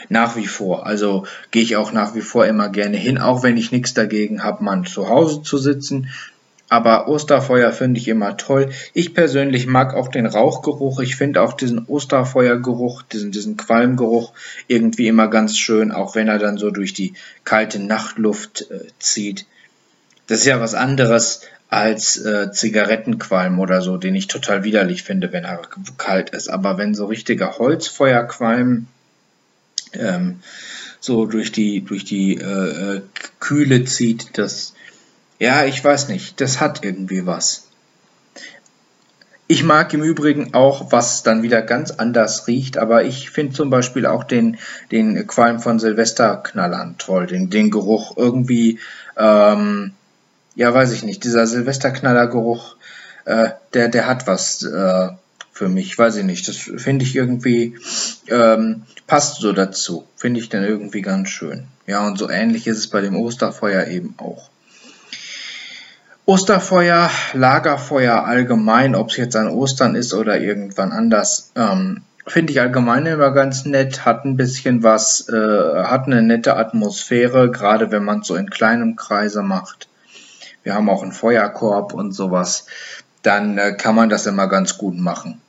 Nach 0.09 0.37
wie 0.37 0.47
vor. 0.47 0.87
Also 0.87 1.27
gehe 1.51 1.63
ich 1.63 1.77
auch 1.77 1.93
nach 1.93 2.15
wie 2.15 2.21
vor 2.21 2.47
immer 2.47 2.69
gerne 2.69 2.97
hin, 2.97 3.19
auch 3.19 3.43
wenn 3.43 3.57
ich 3.57 3.73
nichts 3.73 3.95
dagegen 3.95 4.45
habe, 4.45 4.63
mal 4.63 4.83
zu 4.83 5.09
Hause 5.09 5.43
zu 5.43 5.59
sitzen. 5.59 6.11
Aber 6.69 7.09
Osterfeuer 7.09 7.73
finde 7.73 8.01
ich 8.01 8.09
immer 8.09 8.37
toll. 8.37 8.71
Ich 8.95 9.15
persönlich 9.15 9.67
mag 9.67 9.95
auch 9.95 10.09
den 10.09 10.27
Rauchgeruch. 10.27 11.01
Ich 11.01 11.17
finde 11.17 11.43
auch 11.43 11.53
diesen 11.53 11.85
Osterfeuergeruch, 11.87 13.03
diesen, 13.03 13.33
diesen 13.33 13.57
Qualmgeruch 13.57 14.33
irgendwie 14.67 15.09
immer 15.09 15.29
ganz 15.29 15.59
schön, 15.59 15.93
auch 15.93 16.15
wenn 16.15 16.29
er 16.29 16.39
dann 16.39 16.57
so 16.57 16.71
durch 16.71 16.95
die 16.95 17.15
kalte 17.45 17.79
Nachtluft 17.79 18.71
äh, 18.71 18.87
zieht. 18.99 19.47
Das 20.27 20.39
ist 20.41 20.47
ja 20.47 20.61
was 20.61 20.75
anderes, 20.75 21.43
als 21.69 22.17
äh, 22.19 22.53
Zigarettenqualm 22.53 23.59
oder 23.59 23.83
so, 23.83 23.97
den 23.97 24.15
ich 24.15 24.29
total 24.29 24.65
widerlich 24.65 25.03
finde, 25.03 25.33
wenn 25.33 25.45
er 25.45 25.61
kalt 25.99 26.31
ist. 26.31 26.49
Aber 26.49 26.79
wenn 26.79 26.95
so 26.95 27.07
richtiger 27.07 27.59
Holzfeuerqualm 27.59 28.87
ähm, 29.93 30.41
so 31.01 31.27
durch 31.27 31.53
die 31.53 31.81
durch 31.83 32.05
die 32.05 32.37
äh, 32.37 32.97
äh, 32.97 33.03
Kühle 33.41 33.85
zieht, 33.85 34.39
das 34.39 34.75
ja, 35.45 35.67
ich 35.67 35.85
weiß 35.85 36.09
nicht, 36.09 36.41
das 36.41 36.59
hat 36.59 36.85
irgendwie 36.85 37.27
was. 37.27 37.67
Ich 39.47 39.63
mag 39.63 39.93
im 39.93 40.03
Übrigen 40.03 40.55
auch, 40.55 40.91
was 40.91 41.23
dann 41.23 41.43
wieder 41.43 41.61
ganz 41.61 41.91
anders 41.91 42.47
riecht, 42.47 42.79
aber 42.79 43.05
ich 43.05 43.29
finde 43.29 43.55
zum 43.55 43.69
Beispiel 43.69 44.07
auch 44.07 44.25
den, 44.25 44.57
den 44.91 45.27
Qualm 45.27 45.61
von 45.61 45.79
Silvesterknallern 45.79 46.95
toll, 46.97 47.27
den, 47.27 47.51
den 47.51 47.71
Geruch 47.71 48.17
irgendwie, 48.17 48.79
ähm, 49.19 49.93
ja, 50.55 50.73
weiß 50.73 50.93
ich 50.93 51.03
nicht, 51.03 51.25
dieser 51.25 51.47
Silvesterknallergeruch, 51.47 52.77
äh, 53.27 53.51
der, 53.75 53.91
der 53.91 54.07
hat 54.07 54.27
was 54.27 54.63
äh, 54.63 55.09
für 55.53 55.69
mich, 55.69 55.99
weiß 55.99 56.17
ich 56.17 56.25
nicht. 56.25 56.49
Das 56.49 56.57
finde 56.57 57.05
ich 57.05 57.15
irgendwie, 57.15 57.77
ähm, 58.29 58.85
passt 59.07 59.43
so 59.43 59.53
dazu. 59.53 60.07
Finde 60.17 60.41
ich 60.41 60.49
dann 60.49 60.65
irgendwie 60.65 61.03
ganz 61.03 61.29
schön. 61.29 61.67
Ja, 61.87 62.07
und 62.07 62.19
so 62.19 62.31
ähnlich 62.31 62.67
ist 62.67 62.79
es 62.79 62.87
bei 62.87 63.03
dem 63.03 63.15
Osterfeuer 63.15 63.89
eben 63.89 64.15
auch. 64.17 64.49
Osterfeuer, 66.27 67.11
Lagerfeuer 67.35 68.25
allgemein, 68.25 68.95
ob 68.95 69.11
es 69.11 69.17
jetzt 69.17 69.37
an 69.37 69.49
Ostern 69.49 69.95
ist 69.95 70.15
oder 70.15 70.41
irgendwann 70.41 70.93
anders, 70.93 71.53
ähm, 71.55 72.03
finde 72.27 72.53
ich 72.53 72.61
allgemein 72.61 73.05
immer 73.05 73.33
ganz 73.33 73.67
nett, 73.67 74.07
hat 74.07 74.25
ein 74.25 74.37
bisschen 74.37 74.83
was, 74.83 75.29
äh, 75.29 75.85
hat 75.85 76.07
eine 76.07 76.23
nette 76.23 76.57
Atmosphäre, 76.57 77.51
gerade 77.51 77.91
wenn 77.91 78.05
man 78.05 78.23
so 78.23 78.37
in 78.37 78.49
kleinem 78.49 78.97
Kreise 78.97 79.43
macht 79.43 79.89
wir 80.65 80.75
haben 80.75 80.91
auch 80.91 81.03
einen 81.03 81.13
Feuerkorb 81.13 81.95
und 81.95 82.13
sowas, 82.13 82.67
dann 83.23 83.57
äh, 83.59 83.75
kann 83.75 83.95
man 83.95 84.09
das 84.09 84.27
immer 84.27 84.49
ganz 84.49 84.77
gut 84.77 84.97
machen. 84.97 85.41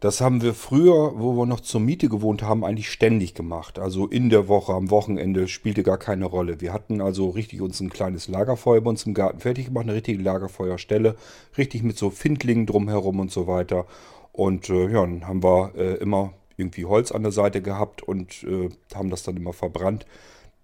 Das 0.00 0.20
haben 0.20 0.42
wir 0.42 0.52
früher, 0.52 1.18
wo 1.18 1.32
wir 1.36 1.46
noch 1.46 1.60
zur 1.60 1.80
Miete 1.80 2.10
gewohnt 2.10 2.42
haben, 2.42 2.64
eigentlich 2.64 2.90
ständig 2.90 3.32
gemacht. 3.32 3.78
Also 3.78 4.06
in 4.06 4.28
der 4.28 4.46
Woche, 4.46 4.74
am 4.74 4.90
Wochenende 4.90 5.48
spielte 5.48 5.82
gar 5.82 5.96
keine 5.96 6.26
Rolle. 6.26 6.60
Wir 6.60 6.74
hatten 6.74 7.00
also 7.00 7.30
richtig 7.30 7.62
uns 7.62 7.80
ein 7.80 7.88
kleines 7.88 8.28
Lagerfeuer 8.28 8.82
bei 8.82 8.90
uns 8.90 9.06
im 9.06 9.14
Garten 9.14 9.40
fertig 9.40 9.66
gemacht, 9.66 9.84
eine 9.84 9.94
richtige 9.94 10.22
Lagerfeuerstelle, 10.22 11.16
richtig 11.56 11.82
mit 11.82 11.96
so 11.96 12.10
Findlingen 12.10 12.66
drumherum 12.66 13.20
und 13.20 13.30
so 13.30 13.46
weiter. 13.46 13.86
Und 14.32 14.68
äh, 14.68 14.90
ja, 14.90 15.00
dann 15.00 15.26
haben 15.26 15.42
wir 15.42 15.72
äh, 15.76 15.94
immer 15.94 16.34
irgendwie 16.58 16.84
Holz 16.84 17.10
an 17.10 17.22
der 17.22 17.32
Seite 17.32 17.62
gehabt 17.62 18.02
und 18.02 18.44
äh, 18.44 18.68
haben 18.94 19.08
das 19.08 19.22
dann 19.22 19.36
immer 19.36 19.54
verbrannt. 19.54 20.04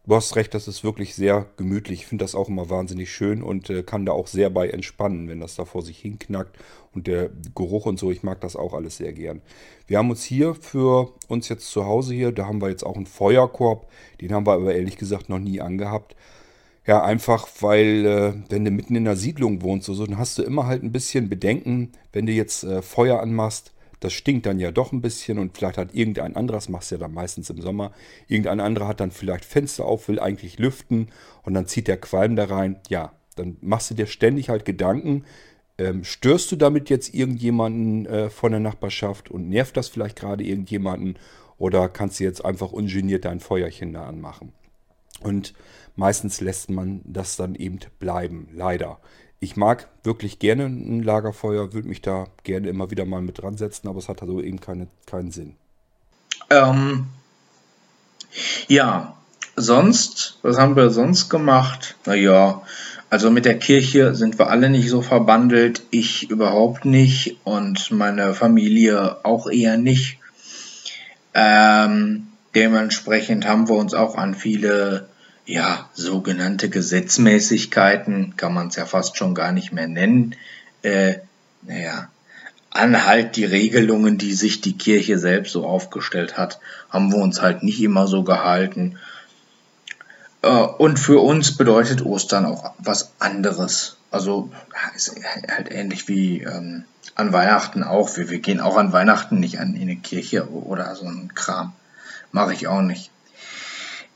Du 0.04 0.16
hast 0.16 0.34
recht, 0.34 0.52
das 0.52 0.66
ist 0.66 0.82
wirklich 0.82 1.14
sehr 1.14 1.46
gemütlich. 1.56 2.00
Ich 2.00 2.06
finde 2.06 2.24
das 2.24 2.34
auch 2.34 2.48
immer 2.48 2.68
wahnsinnig 2.68 3.12
schön 3.12 3.40
und 3.40 3.70
äh, 3.70 3.84
kann 3.84 4.04
da 4.04 4.10
auch 4.10 4.26
sehr 4.26 4.50
bei 4.50 4.68
entspannen, 4.68 5.28
wenn 5.28 5.38
das 5.38 5.54
da 5.54 5.64
vor 5.64 5.82
sich 5.82 5.98
hinknackt. 5.98 6.58
Und 6.92 7.06
der 7.06 7.30
Geruch 7.54 7.86
und 7.86 8.00
so, 8.00 8.10
ich 8.10 8.24
mag 8.24 8.40
das 8.40 8.56
auch 8.56 8.74
alles 8.74 8.96
sehr 8.96 9.12
gern. 9.12 9.42
Wir 9.86 9.98
haben 9.98 10.10
uns 10.10 10.24
hier 10.24 10.56
für 10.56 11.12
uns 11.28 11.48
jetzt 11.48 11.70
zu 11.70 11.86
Hause 11.86 12.14
hier, 12.14 12.32
da 12.32 12.46
haben 12.46 12.60
wir 12.60 12.68
jetzt 12.68 12.84
auch 12.84 12.96
einen 12.96 13.06
Feuerkorb. 13.06 13.88
Den 14.20 14.32
haben 14.32 14.44
wir 14.44 14.54
aber 14.54 14.74
ehrlich 14.74 14.96
gesagt 14.96 15.28
noch 15.28 15.38
nie 15.38 15.60
angehabt. 15.60 16.16
Ja, 16.84 17.04
einfach 17.04 17.46
weil, 17.60 18.04
äh, 18.04 18.32
wenn 18.50 18.64
du 18.64 18.72
mitten 18.72 18.96
in 18.96 19.04
der 19.04 19.14
Siedlung 19.14 19.62
wohnst, 19.62 19.86
so, 19.86 20.04
dann 20.04 20.18
hast 20.18 20.36
du 20.36 20.42
immer 20.42 20.66
halt 20.66 20.82
ein 20.82 20.90
bisschen 20.90 21.28
Bedenken, 21.28 21.92
wenn 22.12 22.26
du 22.26 22.32
jetzt 22.32 22.64
äh, 22.64 22.82
Feuer 22.82 23.20
anmachst 23.20 23.72
das 24.04 24.12
stinkt 24.12 24.46
dann 24.46 24.58
ja 24.58 24.72
doch 24.72 24.92
ein 24.92 25.00
bisschen 25.00 25.38
und 25.38 25.56
vielleicht 25.56 25.78
hat 25.78 25.94
irgendein 25.94 26.36
anderer, 26.36 26.56
das 26.56 26.68
machst 26.68 26.90
du 26.90 26.96
ja 26.96 27.00
dann 27.00 27.14
meistens 27.14 27.50
im 27.50 27.60
Sommer, 27.60 27.92
irgendein 28.26 28.60
anderer 28.60 28.88
hat 28.88 29.00
dann 29.00 29.10
vielleicht 29.10 29.44
Fenster 29.44 29.84
auf, 29.84 30.08
will 30.08 30.18
eigentlich 30.18 30.58
lüften 30.58 31.08
und 31.44 31.54
dann 31.54 31.66
zieht 31.66 31.88
der 31.88 31.98
Qualm 31.98 32.36
da 32.36 32.44
rein. 32.44 32.80
Ja, 32.88 33.12
dann 33.36 33.56
machst 33.60 33.90
du 33.90 33.94
dir 33.94 34.06
ständig 34.06 34.48
halt 34.48 34.64
Gedanken, 34.64 35.24
ähm, 35.78 36.04
störst 36.04 36.50
du 36.52 36.56
damit 36.56 36.90
jetzt 36.90 37.14
irgendjemanden 37.14 38.06
äh, 38.06 38.30
von 38.30 38.50
der 38.50 38.60
Nachbarschaft 38.60 39.30
und 39.30 39.48
nervt 39.48 39.76
das 39.76 39.88
vielleicht 39.88 40.18
gerade 40.18 40.44
irgendjemanden 40.44 41.16
oder 41.56 41.88
kannst 41.88 42.18
du 42.18 42.24
jetzt 42.24 42.44
einfach 42.44 42.72
ungeniert 42.72 43.24
dein 43.24 43.40
Feuerchen 43.40 43.92
da 43.92 44.04
anmachen? 44.04 44.52
Und 45.20 45.54
meistens 45.94 46.40
lässt 46.40 46.70
man 46.70 47.00
das 47.04 47.36
dann 47.36 47.54
eben 47.54 47.78
bleiben, 48.00 48.48
leider 48.52 49.00
ich 49.42 49.56
mag 49.56 49.88
wirklich 50.04 50.38
gerne 50.38 50.66
ein 50.66 51.02
Lagerfeuer, 51.02 51.72
würde 51.72 51.88
mich 51.88 52.00
da 52.00 52.28
gerne 52.44 52.68
immer 52.68 52.92
wieder 52.92 53.04
mal 53.04 53.20
mit 53.20 53.42
dran 53.42 53.56
setzen, 53.56 53.88
aber 53.88 53.98
es 53.98 54.08
hat 54.08 54.22
also 54.22 54.40
eben 54.40 54.60
keine, 54.60 54.86
keinen 55.04 55.32
Sinn. 55.32 55.56
Ähm, 56.48 57.06
ja, 58.68 59.16
sonst, 59.56 60.38
was 60.42 60.58
haben 60.58 60.76
wir 60.76 60.90
sonst 60.90 61.28
gemacht? 61.28 61.96
Naja, 62.06 62.62
also 63.10 63.32
mit 63.32 63.44
der 63.44 63.58
Kirche 63.58 64.14
sind 64.14 64.38
wir 64.38 64.48
alle 64.48 64.70
nicht 64.70 64.88
so 64.88 65.02
verbandelt, 65.02 65.82
ich 65.90 66.30
überhaupt 66.30 66.84
nicht 66.84 67.36
und 67.42 67.90
meine 67.90 68.34
Familie 68.34 69.24
auch 69.24 69.50
eher 69.50 69.76
nicht. 69.76 70.18
Ähm, 71.34 72.28
dementsprechend 72.54 73.48
haben 73.48 73.68
wir 73.68 73.74
uns 73.74 73.92
auch 73.92 74.16
an 74.16 74.36
viele 74.36 75.08
ja, 75.46 75.88
sogenannte 75.94 76.68
Gesetzmäßigkeiten, 76.68 78.36
kann 78.36 78.54
man 78.54 78.68
es 78.68 78.76
ja 78.76 78.86
fast 78.86 79.16
schon 79.16 79.34
gar 79.34 79.52
nicht 79.52 79.72
mehr 79.72 79.88
nennen, 79.88 80.36
äh, 80.82 81.16
naja, 81.62 82.08
an 82.70 83.06
halt 83.06 83.36
die 83.36 83.44
Regelungen, 83.44 84.18
die 84.18 84.32
sich 84.32 84.60
die 84.60 84.76
Kirche 84.76 85.18
selbst 85.18 85.52
so 85.52 85.66
aufgestellt 85.66 86.38
hat, 86.38 86.58
haben 86.88 87.12
wir 87.12 87.18
uns 87.18 87.42
halt 87.42 87.62
nicht 87.62 87.80
immer 87.82 88.06
so 88.06 88.24
gehalten. 88.24 88.98
Äh, 90.40 90.48
und 90.48 90.98
für 90.98 91.20
uns 91.20 91.56
bedeutet 91.56 92.04
Ostern 92.04 92.46
auch 92.46 92.72
was 92.78 93.12
anderes. 93.18 93.98
Also 94.10 94.50
ist 94.94 95.14
halt 95.50 95.70
ähnlich 95.70 96.08
wie 96.08 96.42
ähm, 96.42 96.84
an 97.14 97.32
Weihnachten 97.32 97.82
auch. 97.82 98.16
Wir, 98.16 98.30
wir 98.30 98.38
gehen 98.38 98.60
auch 98.60 98.76
an 98.76 98.92
Weihnachten 98.92 99.38
nicht 99.38 99.60
an 99.60 99.74
in 99.74 99.82
eine 99.82 99.96
Kirche 99.96 100.50
oder 100.50 100.94
so 100.94 101.06
ein 101.06 101.32
Kram. 101.34 101.72
Mache 102.30 102.54
ich 102.54 102.68
auch 102.68 102.82
nicht. 102.82 103.10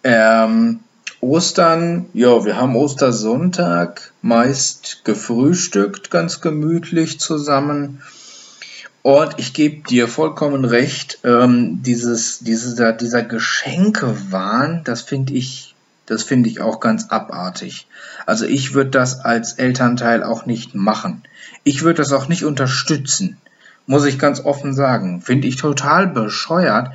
Ähm, 0.02 0.80
Ostern, 1.26 2.06
ja, 2.12 2.45
wir 2.45 2.56
haben 2.56 2.76
Ostersonntag 2.76 4.12
meist 4.23 5.04
gefrühstückt, 5.04 6.09
ganz 6.12 6.40
gemütlich 6.40 7.18
zusammen. 7.18 8.00
Und 9.02 9.35
ich 9.37 9.52
gebe 9.52 9.87
dir 9.88 10.06
vollkommen 10.06 10.64
recht, 10.64 11.18
ähm, 11.25 11.83
dieses, 11.83 12.38
dieser, 12.38 12.92
dieser 12.92 13.23
Geschenkewahn, 13.23 14.83
das 14.85 15.02
finde 15.02 15.35
ich, 15.35 15.75
das 16.06 16.23
finde 16.23 16.49
ich 16.49 16.61
auch 16.61 16.78
ganz 16.78 17.09
abartig. 17.09 17.88
Also 18.25 18.47
ich 18.47 18.75
würde 18.75 18.90
das 18.90 19.18
als 19.18 19.54
Elternteil 19.54 20.23
auch 20.23 20.47
nicht 20.47 20.76
machen. 20.76 21.25
Ich 21.64 21.83
würde 21.83 22.02
das 22.02 22.12
auch 22.12 22.28
nicht 22.28 22.45
unterstützen, 22.45 23.37
muss 23.87 24.04
ich 24.04 24.21
ganz 24.21 24.45
offen 24.45 24.75
sagen. 24.75 25.23
Finde 25.23 25.49
ich 25.49 25.56
total 25.56 26.06
bescheuert, 26.06 26.90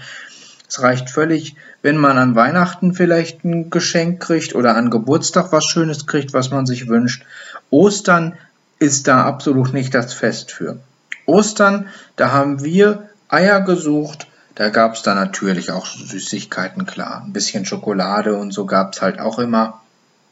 Es 0.71 0.81
reicht 0.81 1.09
völlig, 1.09 1.57
wenn 1.81 1.97
man 1.97 2.17
an 2.17 2.33
Weihnachten 2.33 2.93
vielleicht 2.93 3.43
ein 3.43 3.69
Geschenk 3.69 4.21
kriegt 4.21 4.55
oder 4.55 4.77
an 4.77 4.89
Geburtstag 4.89 5.51
was 5.51 5.65
Schönes 5.65 6.07
kriegt, 6.07 6.31
was 6.31 6.49
man 6.49 6.65
sich 6.65 6.87
wünscht. 6.87 7.25
Ostern 7.71 8.37
ist 8.79 9.09
da 9.09 9.25
absolut 9.25 9.73
nicht 9.73 9.93
das 9.93 10.13
Fest 10.13 10.53
für. 10.53 10.79
Ostern, 11.25 11.89
da 12.15 12.31
haben 12.31 12.63
wir 12.63 13.09
Eier 13.27 13.59
gesucht. 13.59 14.27
Da 14.55 14.69
gab 14.69 14.93
es 14.93 15.01
da 15.01 15.13
natürlich 15.13 15.71
auch 15.71 15.85
Süßigkeiten, 15.85 16.85
klar. 16.85 17.21
Ein 17.25 17.33
bisschen 17.33 17.65
Schokolade 17.65 18.37
und 18.37 18.53
so 18.53 18.65
gab 18.65 18.93
es 18.93 19.01
halt 19.01 19.19
auch 19.19 19.39
immer. 19.39 19.81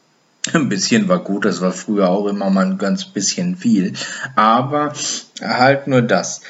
Ein 0.54 0.70
bisschen 0.70 1.06
war 1.06 1.18
gut, 1.18 1.44
das 1.44 1.60
war 1.60 1.72
früher 1.72 2.08
auch 2.08 2.26
immer 2.26 2.48
mal 2.48 2.64
ein 2.64 2.78
ganz 2.78 3.04
bisschen 3.04 3.58
viel. 3.58 3.92
Aber 4.36 4.94
halt 5.42 5.86
nur 5.86 6.00
das. 6.00 6.40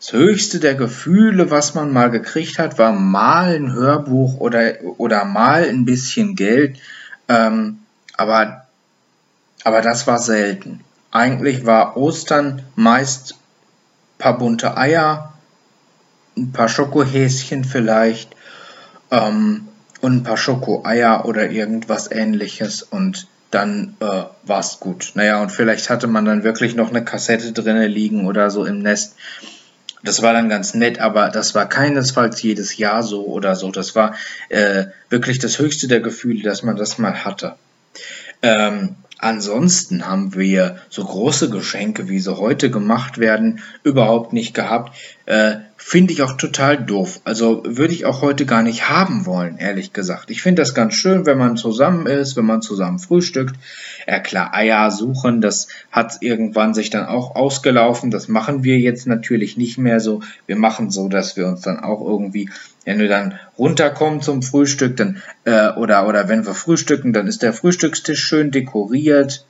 Das 0.00 0.12
höchste 0.14 0.60
der 0.60 0.74
Gefühle, 0.74 1.50
was 1.50 1.74
man 1.74 1.92
mal 1.92 2.10
gekriegt 2.10 2.58
hat, 2.58 2.78
war 2.78 2.92
mal 2.92 3.54
ein 3.54 3.74
Hörbuch 3.74 4.40
oder, 4.40 4.72
oder 4.96 5.26
mal 5.26 5.68
ein 5.68 5.84
bisschen 5.84 6.36
Geld. 6.36 6.78
Ähm, 7.28 7.80
aber, 8.16 8.66
aber 9.62 9.82
das 9.82 10.06
war 10.06 10.18
selten. 10.18 10.80
Eigentlich 11.10 11.66
war 11.66 11.98
Ostern 11.98 12.62
meist 12.76 13.34
paar 14.16 14.38
bunte 14.38 14.76
Eier, 14.76 15.34
ein 16.36 16.52
paar 16.52 16.68
Schokohäschen 16.68 17.64
vielleicht 17.64 18.34
ähm, 19.10 19.68
und 20.00 20.16
ein 20.16 20.22
paar 20.22 20.36
Schokoeier 20.38 21.26
oder 21.26 21.50
irgendwas 21.50 22.10
ähnliches 22.10 22.82
und 22.82 23.26
dann 23.50 23.96
äh, 24.00 24.24
war's 24.44 24.80
gut. 24.80 25.12
Naja, 25.14 25.42
und 25.42 25.50
vielleicht 25.50 25.90
hatte 25.90 26.06
man 26.06 26.24
dann 26.24 26.44
wirklich 26.44 26.74
noch 26.74 26.90
eine 26.90 27.04
Kassette 27.04 27.52
drinne 27.52 27.86
liegen 27.86 28.26
oder 28.26 28.50
so 28.50 28.64
im 28.64 28.78
Nest. 28.78 29.16
Das 30.02 30.22
war 30.22 30.32
dann 30.32 30.48
ganz 30.48 30.74
nett, 30.74 30.98
aber 30.98 31.28
das 31.28 31.54
war 31.54 31.68
keinesfalls 31.68 32.40
jedes 32.42 32.76
Jahr 32.76 33.02
so 33.02 33.26
oder 33.26 33.54
so. 33.54 33.70
Das 33.70 33.94
war 33.94 34.14
äh, 34.48 34.86
wirklich 35.08 35.38
das 35.38 35.58
höchste 35.58 35.88
der 35.88 36.00
Gefühle, 36.00 36.42
dass 36.42 36.62
man 36.62 36.76
das 36.76 36.98
mal 36.98 37.24
hatte. 37.24 37.56
Ähm, 38.42 38.96
Ansonsten 39.22 40.06
haben 40.06 40.34
wir 40.34 40.78
so 40.88 41.04
große 41.04 41.50
Geschenke, 41.50 42.08
wie 42.08 42.20
sie 42.20 42.38
heute 42.38 42.70
gemacht 42.70 43.18
werden, 43.18 43.60
überhaupt 43.82 44.32
nicht 44.32 44.54
gehabt. 44.54 44.96
Äh, 45.26 45.56
finde 45.82 46.12
ich 46.12 46.22
auch 46.22 46.32
total 46.32 46.76
doof. 46.76 47.20
Also 47.24 47.62
würde 47.64 47.94
ich 47.94 48.04
auch 48.04 48.20
heute 48.20 48.44
gar 48.44 48.62
nicht 48.62 48.90
haben 48.90 49.24
wollen, 49.24 49.56
ehrlich 49.56 49.94
gesagt. 49.94 50.30
Ich 50.30 50.42
finde 50.42 50.60
das 50.60 50.74
ganz 50.74 50.94
schön, 50.94 51.24
wenn 51.24 51.38
man 51.38 51.56
zusammen 51.56 52.06
ist, 52.06 52.36
wenn 52.36 52.44
man 52.44 52.60
zusammen 52.60 52.98
frühstückt. 52.98 53.56
Ja 54.06 54.20
klar, 54.20 54.54
Eier 54.54 54.90
suchen, 54.90 55.40
das 55.40 55.68
hat 55.90 56.18
irgendwann 56.20 56.74
sich 56.74 56.90
dann 56.90 57.06
auch 57.06 57.34
ausgelaufen. 57.34 58.10
Das 58.10 58.28
machen 58.28 58.62
wir 58.62 58.78
jetzt 58.78 59.06
natürlich 59.06 59.56
nicht 59.56 59.78
mehr 59.78 60.00
so. 60.00 60.20
Wir 60.46 60.56
machen 60.56 60.90
so, 60.90 61.08
dass 61.08 61.36
wir 61.36 61.46
uns 61.46 61.62
dann 61.62 61.80
auch 61.80 62.06
irgendwie 62.06 62.50
wenn 62.84 62.98
wir 62.98 63.08
dann 63.08 63.38
runterkommen 63.58 64.22
zum 64.22 64.42
Frühstück, 64.42 64.96
dann 64.96 65.22
äh, 65.44 65.70
oder 65.72 66.08
oder 66.08 66.28
wenn 66.28 66.46
wir 66.46 66.54
frühstücken, 66.54 67.12
dann 67.12 67.26
ist 67.26 67.42
der 67.42 67.52
Frühstückstisch 67.52 68.20
schön 68.20 68.50
dekoriert, 68.50 69.44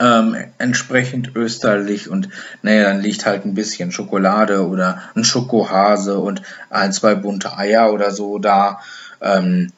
ähm, 0.00 0.36
entsprechend 0.58 1.36
österlich 1.36 2.08
und 2.08 2.28
naja, 2.62 2.84
dann 2.84 3.00
liegt 3.00 3.26
halt 3.26 3.44
ein 3.44 3.54
bisschen 3.54 3.92
Schokolade 3.92 4.66
oder 4.66 5.02
ein 5.14 5.24
Schokohase 5.24 6.18
und 6.18 6.42
ein 6.70 6.92
zwei 6.92 7.14
bunte 7.14 7.56
Eier 7.56 7.92
oder 7.92 8.10
so 8.10 8.38
da. 8.38 8.80
Ähm, 9.20 9.72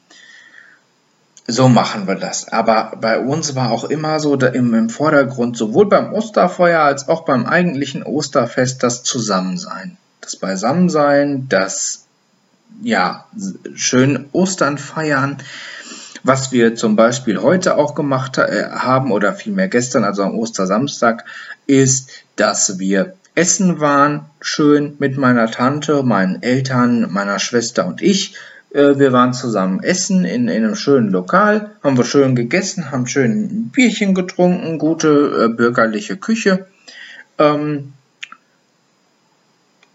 so 1.49 1.69
machen 1.69 2.09
wir 2.09 2.17
das. 2.17 2.49
Aber 2.49 2.93
bei 3.01 3.21
uns 3.21 3.55
war 3.55 3.71
auch 3.71 3.85
immer 3.85 4.19
so 4.19 4.35
im, 4.35 4.75
im 4.75 4.91
Vordergrund, 4.91 5.57
sowohl 5.57 5.89
beim 5.89 6.13
Osterfeuer 6.13 6.81
als 6.81 7.09
auch 7.09 7.25
beim 7.25 7.47
eigentlichen 7.47 8.03
Osterfest, 8.03 8.83
das 8.83 9.05
Zusammensein. 9.05 9.97
Das 10.21 10.35
Beisammensein, 10.37 11.49
das 11.49 12.07
ja, 12.83 13.27
schön 13.75 14.27
Ostern 14.33 14.77
feiern. 14.77 15.39
Was 16.27 16.51
wir 16.51 16.75
zum 16.75 16.97
Beispiel 16.97 17.41
heute 17.41 17.77
auch 17.77 17.95
gemacht 17.95 18.39
äh, 18.39 18.69
haben 18.73 19.13
oder 19.13 19.33
vielmehr 19.33 19.69
gestern, 19.69 20.03
also 20.03 20.25
am 20.25 20.37
Ostersamstag, 20.37 21.25
ist, 21.69 22.11
dass 22.35 22.81
wir 22.81 23.15
essen 23.37 23.79
waren, 23.79 24.25
schön 24.41 24.97
mit 24.99 25.17
meiner 25.17 25.49
Tante, 25.53 26.03
meinen 26.03 26.43
Eltern, 26.43 27.13
meiner 27.13 27.39
Schwester 27.39 27.87
und 27.87 28.03
ich. 28.03 28.35
Äh, 28.75 28.99
wir 28.99 29.13
waren 29.13 29.35
zusammen 29.35 29.85
essen 29.85 30.25
in, 30.25 30.49
in, 30.49 30.65
einem 30.65 30.75
schönen 30.75 31.11
Lokal, 31.11 31.71
haben 31.85 31.97
wir 31.97 32.05
schön 32.05 32.35
gegessen, 32.35 32.91
haben 32.91 33.07
schön 33.07 33.31
ein 33.31 33.69
Bierchen 33.69 34.13
getrunken, 34.13 34.81
gute 34.81 35.45
äh, 35.45 35.49
bürgerliche 35.55 36.17
Küche. 36.17 36.67
Ähm, 37.39 37.93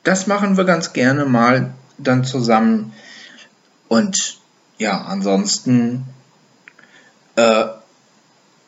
das 0.03 0.27
machen 0.27 0.55
wir 0.55 0.63
ganz 0.63 0.93
gerne 0.93 1.25
mal 1.25 1.71
dann 1.97 2.23
zusammen. 2.23 2.93
Und 3.89 4.37
ja, 4.77 5.01
ansonsten, 5.01 6.05
äh, 7.41 7.65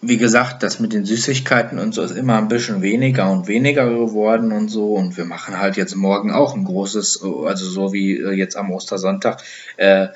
wie 0.02 0.18
gesagt, 0.18 0.64
das 0.64 0.80
mit 0.80 0.92
den 0.92 1.06
Süßigkeiten 1.06 1.80
und 1.80 1.94
so 1.94 2.02
ist 2.02 2.18
immer 2.18 2.38
ein 2.38 2.50
bisschen 2.50 2.82
weniger 2.82 3.32
und 3.32 3.48
weniger 3.48 3.90
geworden 3.90 4.52
und 4.52 4.68
so. 4.68 4.96
Und 4.96 5.16
wir 5.16 5.26
machen 5.26 5.58
halt 5.58 5.78
jetzt 5.78 5.96
morgen 5.96 6.32
auch 6.32 6.56
ein 6.56 6.66
großes, 6.66 7.24
also 7.24 7.66
so 7.66 7.94
wie 7.94 8.18
äh, 8.18 8.32
jetzt 8.32 8.58
am 8.58 8.72
Ostersonntag, 8.72 9.42
äh, 9.78 10.08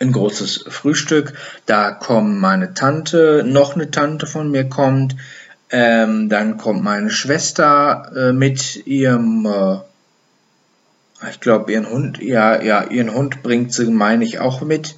ein 0.00 0.12
großes 0.12 0.64
Frühstück. 0.68 1.34
Da 1.66 1.90
kommen 1.90 2.38
meine 2.38 2.72
Tante, 2.72 3.44
noch 3.46 3.74
eine 3.74 3.90
Tante 3.90 4.26
von 4.26 4.50
mir 4.50 4.64
kommt. 4.64 5.16
Ähm, 5.70 6.30
dann 6.30 6.56
kommt 6.56 6.82
meine 6.82 7.10
Schwester 7.10 8.10
äh, 8.16 8.32
mit 8.32 8.86
ihrem 8.86 9.46
äh, 9.46 9.78
ich 11.28 11.40
glaube, 11.40 11.70
ihren 11.72 11.88
Hund, 11.90 12.22
ja, 12.22 12.62
ja, 12.62 12.84
ihren 12.84 13.12
Hund 13.12 13.42
bringt 13.42 13.74
sie, 13.74 13.90
meine 13.90 14.24
ich, 14.24 14.38
auch 14.38 14.62
mit. 14.62 14.94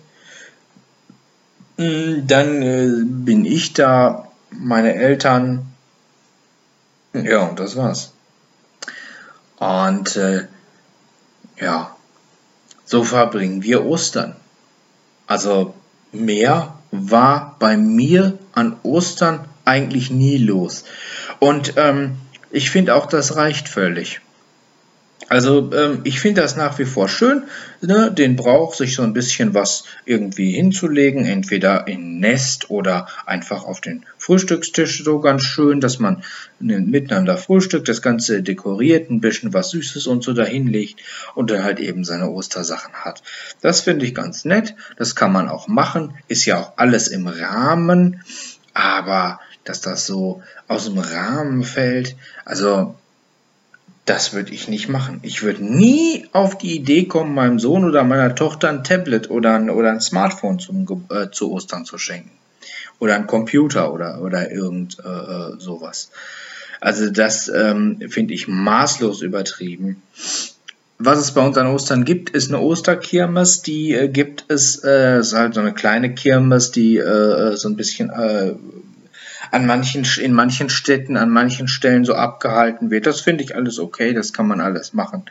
Dann 2.27 2.63
äh, 2.63 2.89
bin 3.05 3.45
ich 3.45 3.73
da, 3.75 4.29
meine 4.51 4.95
Eltern. 4.95 5.67
Ja, 7.13 7.41
und 7.41 7.61
das 7.61 7.77
war's. 7.77 8.13
Und 9.59 10.17
äh, 10.17 10.47
ja, 11.59 11.95
so 12.85 13.05
verbringen 13.05 13.63
wir 13.63 13.85
Ostern. 13.85 14.35
Also 15.27 15.75
mehr 16.11 16.75
war 16.91 17.57
bei 17.59 17.77
mir 17.77 18.39
an 18.53 18.77
Ostern 18.83 19.45
eigentlich 19.65 20.11
nie 20.11 20.39
los. 20.39 20.85
Und 21.39 21.75
ähm, 21.77 22.17
ich 22.51 22.71
finde 22.71 22.95
auch, 22.95 23.07
das 23.07 23.37
reicht 23.37 23.69
völlig. 23.69 24.21
Also 25.29 25.71
ähm, 25.73 26.01
ich 26.05 26.21
finde 26.21 26.43
das 26.43 26.57
nach 26.57 26.79
wie 26.79 26.85
vor 26.85 27.09
schön, 27.09 27.45
ne, 27.81 28.13
den 28.13 28.37
Brauch, 28.37 28.75
sich 28.75 28.95
so 28.95 29.03
ein 29.03 29.13
bisschen 29.13 29.55
was 29.55 29.85
irgendwie 30.05 30.53
hinzulegen, 30.53 31.25
entweder 31.25 31.87
in 31.87 32.21
Nest 32.21 32.71
oder 32.71 33.09
einfach 33.27 33.65
auf 33.65 33.81
den 33.81 34.05
Frühstückstisch, 34.19 35.03
so 35.05 35.21
ganz 35.21 35.45
schön, 35.45 35.81
dass 35.81 35.99
man 35.99 36.23
miteinander 36.59 37.37
frühstückt, 37.37 37.89
das 37.89 38.03
Ganze 38.03 38.43
dekoriert, 38.43 39.11
ein 39.11 39.21
bisschen 39.21 39.53
was 39.53 39.71
Süßes 39.71 40.07
und 40.07 40.23
so 40.23 40.33
dahinlegt 40.33 41.01
und 41.35 41.51
dann 41.51 41.65
halt 41.65 41.81
eben 41.81 42.05
seine 42.05 42.31
Ostersachen 42.31 42.95
hat. 42.95 43.23
Das 43.61 43.81
finde 43.81 44.07
ich 44.07 44.15
ganz 44.15 44.45
nett, 44.45 44.75
das 44.97 45.17
kann 45.17 45.33
man 45.33 45.49
auch 45.49 45.69
machen, 45.69 46.15
ist 46.29 46.45
ja 46.45 46.61
auch 46.61 46.73
alles 46.77 47.09
im 47.09 47.27
Rahmen, 47.27 48.23
aber 48.75 49.41
dass 49.65 49.81
das 49.81 50.07
so 50.07 50.43
aus 50.69 50.87
dem 50.87 50.99
Rahmen 50.99 51.63
fällt, 51.63 52.17
also 52.45 52.97
das 54.05 54.33
würde 54.33 54.53
ich 54.53 54.69
nicht 54.69 54.89
machen. 54.89 55.21
Ich 55.23 55.43
würde 55.43 55.65
nie 55.65 56.27
auf 56.33 56.59
die 56.59 56.75
Idee 56.75 57.05
kommen, 57.05 57.35
meinem 57.35 57.59
Sohn 57.59 57.85
oder 57.85 58.03
meiner 58.03 58.35
Tochter 58.35 58.69
ein 58.69 58.83
Tablet 58.83 59.31
oder 59.31 59.55
ein, 59.55 59.71
oder 59.71 59.91
ein 59.91 60.01
Smartphone 60.01 60.59
zum, 60.59 60.87
äh, 61.11 61.31
zu 61.31 61.53
Ostern 61.53 61.85
zu 61.85 61.99
schenken. 61.99 62.31
Oder 62.99 63.15
ein 63.15 63.27
Computer 63.27 63.93
oder, 63.93 64.21
oder 64.21 64.51
irgend 64.51 64.99
äh, 65.05 65.09
äh 65.09 65.59
sowas. 65.59 66.11
Also 66.81 67.11
das 67.11 67.49
ähm, 67.49 68.01
finde 68.09 68.35
ich 68.35 68.49
maßlos 68.49 69.23
übertrieben. 69.23 70.03
Was 70.99 71.19
es 71.19 71.33
bei 71.33 71.45
uns 71.45 71.57
an 71.57 71.69
Ostern 71.69 72.05
gibt, 72.05 72.31
ist 72.31 72.49
eine 72.49 72.61
Osterkirmes. 72.61 73.63
Die 73.63 73.93
äh, 73.93 74.09
gibt 74.09 74.47
es, 74.49 74.83
äh, 74.83 75.21
ist 75.21 75.33
halt 75.33 75.55
so 75.55 75.61
eine 75.61 75.75
kleine 75.75 76.13
Kirmes, 76.15 76.73
die 76.73 76.97
äh, 76.97 77.57
so 77.57 77.69
ein 77.69 77.77
bisschen 77.77 78.11
äh, 78.11 78.55
an 79.53 79.67
manchen, 79.67 80.05
in 80.21 80.33
manchen 80.33 80.71
Städten, 80.71 81.17
an 81.17 81.29
manchen 81.29 81.69
Stellen 81.69 82.05
so 82.05 82.15
abgehalten 82.15 82.91
wird. 82.91 83.07
Das 83.07 83.21
finde 83.21 83.45
ich 83.45 83.55
alles 83.55 83.79
okay, 83.79 84.15
das 84.15 84.33
kann 84.33 84.49
man 84.49 84.61
alles 84.61 84.95
machen. 84.95 85.25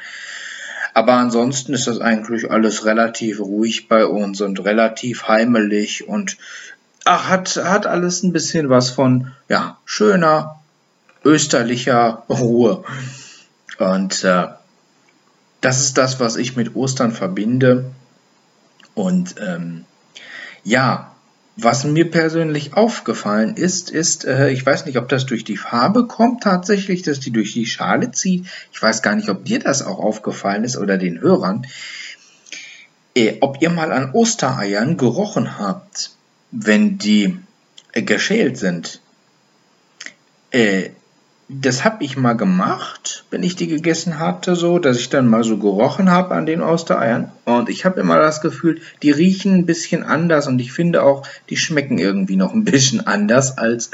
Aber 0.93 1.13
ansonsten 1.13 1.73
ist 1.73 1.88
das 1.88 1.99
eigentlich 1.99 2.51
alles 2.51 2.86
relativ 2.86 3.39
ruhig 3.39 3.88
bei 3.88 4.05
uns 4.05 4.39
und 4.41 4.63
relativ 4.63 5.27
heimelig 5.27 6.07
und 6.07 6.38
ach, 7.03 7.29
hat, 7.29 7.55
hat 7.55 7.88
alles 7.88 8.21
ein 8.21 8.31
bisschen 8.31 8.69
was 8.69 8.91
von, 8.91 9.31
ja, 9.49 9.77
schöner, 9.86 10.60
österlicher 11.25 12.23
Ruhe. 12.29 12.84
Und 13.79 14.23
äh, 14.23 14.47
das 15.62 15.79
ist 15.81 15.97
das, 15.97 16.19
was 16.19 16.36
ich 16.36 16.55
mit 16.55 16.75
Ostern 16.75 17.12
verbinde. 17.12 17.86
Und 18.93 19.36
ähm, 19.39 19.86
ja, 20.63 21.11
was 21.57 21.83
mir 21.83 22.09
persönlich 22.09 22.73
aufgefallen 22.73 23.55
ist, 23.55 23.89
ist, 23.89 24.25
äh, 24.25 24.49
ich 24.49 24.65
weiß 24.65 24.85
nicht, 24.85 24.97
ob 24.97 25.09
das 25.09 25.25
durch 25.25 25.43
die 25.43 25.57
Farbe 25.57 26.07
kommt 26.07 26.43
tatsächlich, 26.43 27.01
dass 27.03 27.19
die 27.19 27.31
durch 27.31 27.53
die 27.53 27.65
Schale 27.65 28.11
zieht. 28.11 28.45
Ich 28.71 28.81
weiß 28.81 29.01
gar 29.01 29.15
nicht, 29.15 29.29
ob 29.29 29.45
dir 29.45 29.59
das 29.59 29.81
auch 29.81 29.99
aufgefallen 29.99 30.63
ist 30.63 30.77
oder 30.77 30.97
den 30.97 31.21
Hörern. 31.21 31.67
äh, 33.15 33.37
ob 33.41 33.61
ihr 33.61 33.69
mal 33.69 33.91
an 33.91 34.11
Ostereiern 34.13 34.97
gerochen 34.97 35.59
habt, 35.59 36.11
wenn 36.51 36.97
die 36.97 37.37
äh, 37.93 38.01
geschält 38.01 38.57
sind. 38.57 39.01
Das 41.53 41.83
habe 41.83 42.01
ich 42.05 42.15
mal 42.15 42.37
gemacht, 42.37 43.25
wenn 43.29 43.43
ich 43.43 43.57
die 43.57 43.67
gegessen 43.67 44.19
hatte, 44.19 44.55
so, 44.55 44.79
dass 44.79 44.95
ich 44.95 45.09
dann 45.09 45.27
mal 45.27 45.43
so 45.43 45.57
gerochen 45.57 46.09
habe 46.09 46.33
an 46.33 46.45
den 46.45 46.61
Ostereiern. 46.61 47.29
Und 47.43 47.67
ich 47.67 47.83
habe 47.83 47.99
immer 47.99 48.17
das 48.19 48.39
Gefühl, 48.39 48.79
die 49.03 49.11
riechen 49.11 49.55
ein 49.55 49.65
bisschen 49.65 50.03
anders 50.03 50.47
und 50.47 50.59
ich 50.59 50.71
finde 50.71 51.03
auch, 51.03 51.27
die 51.49 51.57
schmecken 51.57 51.97
irgendwie 51.97 52.37
noch 52.37 52.53
ein 52.53 52.63
bisschen 52.63 53.05
anders 53.05 53.57
als 53.57 53.91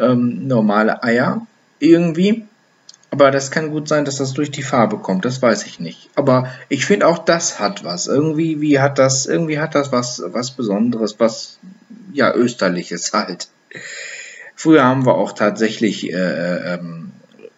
ähm, 0.00 0.48
normale 0.48 1.04
Eier. 1.04 1.46
Irgendwie. 1.78 2.44
Aber 3.12 3.30
das 3.30 3.52
kann 3.52 3.70
gut 3.70 3.86
sein, 3.86 4.04
dass 4.04 4.16
das 4.16 4.32
durch 4.32 4.50
die 4.50 4.64
Farbe 4.64 4.98
kommt, 4.98 5.24
das 5.24 5.40
weiß 5.40 5.64
ich 5.66 5.78
nicht. 5.78 6.10
Aber 6.16 6.48
ich 6.68 6.86
finde 6.86 7.06
auch 7.06 7.18
das 7.18 7.60
hat 7.60 7.84
was. 7.84 8.08
Irgendwie 8.08 8.60
wie 8.60 8.80
hat 8.80 8.98
das, 8.98 9.26
irgendwie 9.26 9.60
hat 9.60 9.76
das 9.76 9.92
was, 9.92 10.24
was 10.26 10.50
Besonderes, 10.50 11.20
was 11.20 11.58
ja 12.12 12.34
österliches 12.34 13.12
halt. 13.12 13.46
Früher 14.56 14.84
haben 14.84 15.04
wir 15.04 15.14
auch 15.14 15.32
tatsächlich 15.32 16.10
äh, 16.10 16.74
ähm, 16.74 17.12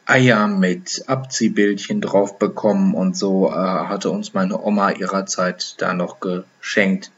Eier 0.04 0.48
mit 0.48 1.04
Abziehbildchen 1.06 2.00
drauf 2.00 2.38
bekommen 2.38 2.94
und 2.94 3.16
so 3.16 3.48
äh, 3.48 3.52
hatte 3.52 4.10
uns 4.10 4.34
meine 4.34 4.60
Oma 4.60 4.90
ihrer 4.90 5.24
Zeit 5.24 5.76
da 5.78 5.94
noch 5.94 6.18
geschenkt. 6.18 7.12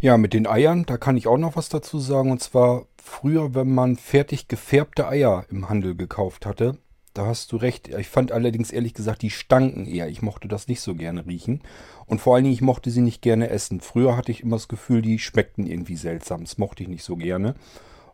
Ja, 0.00 0.16
mit 0.16 0.32
den 0.32 0.46
Eiern, 0.46 0.86
da 0.86 0.96
kann 0.96 1.16
ich 1.16 1.26
auch 1.26 1.38
noch 1.38 1.56
was 1.56 1.68
dazu 1.68 1.98
sagen. 1.98 2.30
Und 2.30 2.40
zwar 2.40 2.86
früher, 3.02 3.54
wenn 3.54 3.74
man 3.74 3.96
fertig 3.96 4.46
gefärbte 4.46 5.08
Eier 5.08 5.44
im 5.50 5.68
Handel 5.68 5.96
gekauft 5.96 6.46
hatte, 6.46 6.78
da 7.14 7.26
hast 7.26 7.50
du 7.50 7.56
recht. 7.56 7.88
Ich 7.88 8.08
fand 8.08 8.30
allerdings 8.30 8.70
ehrlich 8.70 8.94
gesagt, 8.94 9.22
die 9.22 9.30
stanken 9.30 9.86
eher. 9.86 10.08
Ich 10.08 10.22
mochte 10.22 10.46
das 10.48 10.68
nicht 10.68 10.82
so 10.82 10.94
gerne 10.94 11.26
riechen. 11.26 11.62
Und 12.04 12.20
vor 12.20 12.34
allen 12.34 12.44
Dingen, 12.44 12.54
ich 12.54 12.60
mochte 12.60 12.90
sie 12.90 13.00
nicht 13.00 13.22
gerne 13.22 13.48
essen. 13.48 13.80
Früher 13.80 14.16
hatte 14.16 14.30
ich 14.30 14.42
immer 14.42 14.56
das 14.56 14.68
Gefühl, 14.68 15.02
die 15.02 15.18
schmeckten 15.18 15.66
irgendwie 15.66 15.96
seltsam. 15.96 16.42
Das 16.44 16.58
mochte 16.58 16.82
ich 16.82 16.90
nicht 16.90 17.02
so 17.02 17.16
gerne. 17.16 17.54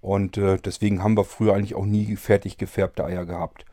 Und 0.03 0.37
äh, 0.37 0.59
deswegen 0.59 1.03
haben 1.03 1.17
wir 1.17 1.25
früher 1.25 1.55
eigentlich 1.55 1.77
auch 1.77 1.87
nie 1.87 2.17
fertig 2.17 2.59
gefärbte 2.59 3.05
Eier 3.05 3.25
gehabt. 3.25 3.65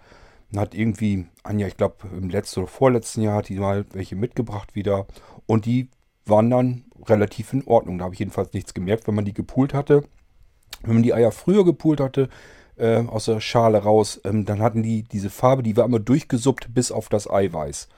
Dann 0.52 0.62
hat 0.62 0.76
irgendwie, 0.76 1.26
Anja, 1.44 1.68
ich 1.68 1.76
glaube 1.76 2.08
im 2.16 2.30
letzten 2.30 2.62
oder 2.62 2.70
vorletzten 2.70 3.22
Jahr 3.24 3.38
hat 3.38 3.50
die 3.50 3.60
mal 3.60 3.86
welche 3.92 4.16
mitgebracht 4.16 4.76
wieder. 4.76 5.08
Und 5.48 5.66
die 5.66 5.90
waren 6.26 6.52
dann 6.52 6.86
relativ 7.08 7.52
in 7.52 7.66
Ordnung. 7.66 7.98
Da 7.98 8.06
habe 8.06 8.14
ich 8.14 8.20
jedenfalls 8.20 8.54
nichts 8.54 8.76
gemerkt, 8.76 9.08
wenn 9.08 9.16
man 9.16 9.26
die 9.26 9.34
gepult 9.34 9.74
hatte. 9.74 10.04
Wenn 10.84 10.94
man 10.94 11.04
die 11.04 11.16
Eier 11.16 11.32
früher 11.32 11.66
gepult 11.66 12.00
hatte, 12.00 12.30
äh, 12.78 13.04
aus 13.08 13.26
der 13.26 13.42
Schale 13.42 13.80
raus, 13.80 14.22
ähm, 14.24 14.46
dann 14.46 14.62
hatten 14.62 14.84
die 14.84 15.04
diese 15.04 15.32
Farbe, 15.32 15.64
die 15.64 15.76
war 15.76 15.86
immer 15.86 16.00
durchgesuppt 16.00 16.74
bis 16.74 16.92
auf 16.92 17.10
das 17.10 17.30
Eiweiß. 17.30 17.90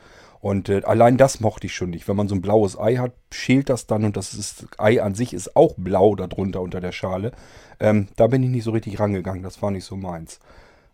Und 0.42 0.70
äh, 0.70 0.82
allein 0.84 1.18
das 1.18 1.40
mochte 1.40 1.68
ich 1.68 1.76
schon 1.76 1.92
nicht. 1.92 2.08
Wenn 2.08 2.16
man 2.16 2.28
so 2.28 2.34
ein 2.34 2.42
blaues 2.42 2.78
Ei 2.78 2.96
hat, 2.96 3.14
schält 3.32 3.70
das 3.70 3.86
dann 3.86 4.04
und 4.04 4.18
das 4.18 4.34
ist, 4.34 4.66
Ei 4.80 5.02
an 5.02 5.14
sich 5.14 5.34
ist 5.34 5.56
auch 5.56 5.76
blau 5.78 6.16
darunter 6.16 6.62
unter 6.62 6.82
der 6.82 6.92
Schale. 6.92 7.32
Ähm, 7.80 8.08
da 8.16 8.28
bin 8.28 8.42
ich 8.42 8.50
nicht 8.50 8.64
so 8.64 8.72
richtig 8.72 9.00
rangegangen. 9.00 9.44
Das 9.44 9.62
war 9.62 9.70
nicht 9.70 9.86
so 9.86 9.96
meins. 9.96 10.40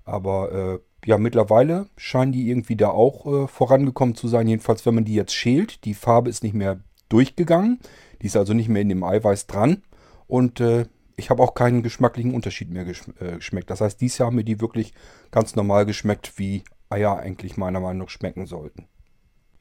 Aber 0.03 0.51
äh, 0.51 1.07
ja, 1.07 1.17
mittlerweile 1.17 1.87
scheinen 1.95 2.33
die 2.33 2.49
irgendwie 2.49 2.75
da 2.75 2.89
auch 2.89 3.25
äh, 3.25 3.47
vorangekommen 3.47 4.15
zu 4.15 4.27
sein. 4.27 4.47
Jedenfalls, 4.47 4.85
wenn 4.85 4.95
man 4.95 5.05
die 5.05 5.15
jetzt 5.15 5.33
schält, 5.33 5.85
die 5.85 5.93
Farbe 5.93 6.29
ist 6.29 6.43
nicht 6.43 6.55
mehr 6.55 6.81
durchgegangen. 7.07 7.79
Die 8.21 8.27
ist 8.27 8.35
also 8.35 8.53
nicht 8.53 8.67
mehr 8.67 8.81
in 8.81 8.89
dem 8.89 9.03
Eiweiß 9.03 9.47
dran. 9.47 9.83
Und 10.27 10.59
äh, 10.59 10.87
ich 11.15 11.29
habe 11.29 11.41
auch 11.41 11.53
keinen 11.53 11.83
geschmacklichen 11.83 12.33
Unterschied 12.33 12.69
mehr 12.69 12.83
geschm 12.83 13.13
äh, 13.19 13.37
geschmeckt. 13.37 13.69
Das 13.69 13.79
heißt, 13.79 14.01
dieses 14.01 14.17
Jahr 14.17 14.27
haben 14.27 14.35
mir 14.35 14.43
die 14.43 14.59
wirklich 14.59 14.93
ganz 15.31 15.55
normal 15.55 15.85
geschmeckt, 15.85 16.37
wie 16.37 16.63
Eier 16.89 17.17
eigentlich 17.17 17.55
meiner 17.55 17.79
Meinung 17.79 18.03
nach 18.03 18.09
schmecken 18.09 18.45
sollten. 18.45 18.87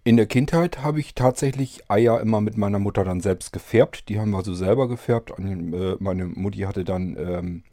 In 0.07 0.17
der 0.17 0.27
Kindheit 0.27 0.85
habe 0.85 1.01
ich 1.01 1.17
tatsächlich 1.17 1.91
Eier 1.91 2.21
immer 2.21 2.41
mit 2.41 2.57
meiner 2.57 2.79
Mutter 2.79 3.03
dann 3.03 3.21
selbst 3.21 3.53
gefärbt. 3.53 4.09
Die 4.09 4.21
haben 4.21 4.31
wir 4.31 4.45
so 4.45 4.55
selber 4.55 4.87
gefärbt. 4.87 5.33
Äh, 5.37 5.97
meine 5.99 6.27
Mutti 6.27 6.61
hatte 6.61 6.85
dann 6.85 7.17
ähm, 7.19 7.65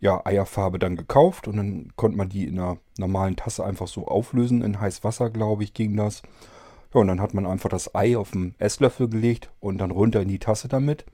ja, 0.00 0.24
Eierfarbe 0.24 0.78
dann 0.78 0.96
gekauft 0.96 1.46
und 1.46 1.58
dann 1.58 1.92
konnte 1.94 2.16
man 2.16 2.30
die 2.30 2.46
in 2.46 2.58
einer 2.58 2.78
normalen 2.96 3.36
Tasse 3.36 3.66
einfach 3.66 3.86
so 3.86 4.08
auflösen. 4.08 4.62
In 4.62 4.80
heiß 4.80 5.04
Wasser, 5.04 5.28
glaube 5.28 5.62
ich, 5.62 5.74
ging 5.74 5.94
das. 5.94 6.22
Ja, 6.94 7.02
und 7.02 7.08
dann 7.08 7.20
hat 7.20 7.34
man 7.34 7.44
einfach 7.44 7.68
das 7.68 7.94
Ei 7.94 8.16
auf 8.16 8.30
den 8.30 8.54
Esslöffel 8.58 9.06
gelegt 9.06 9.50
und 9.60 9.76
dann 9.76 9.90
runter 9.90 10.22
in 10.22 10.28
die 10.28 10.38
Tasse 10.38 10.68
damit 10.68 11.04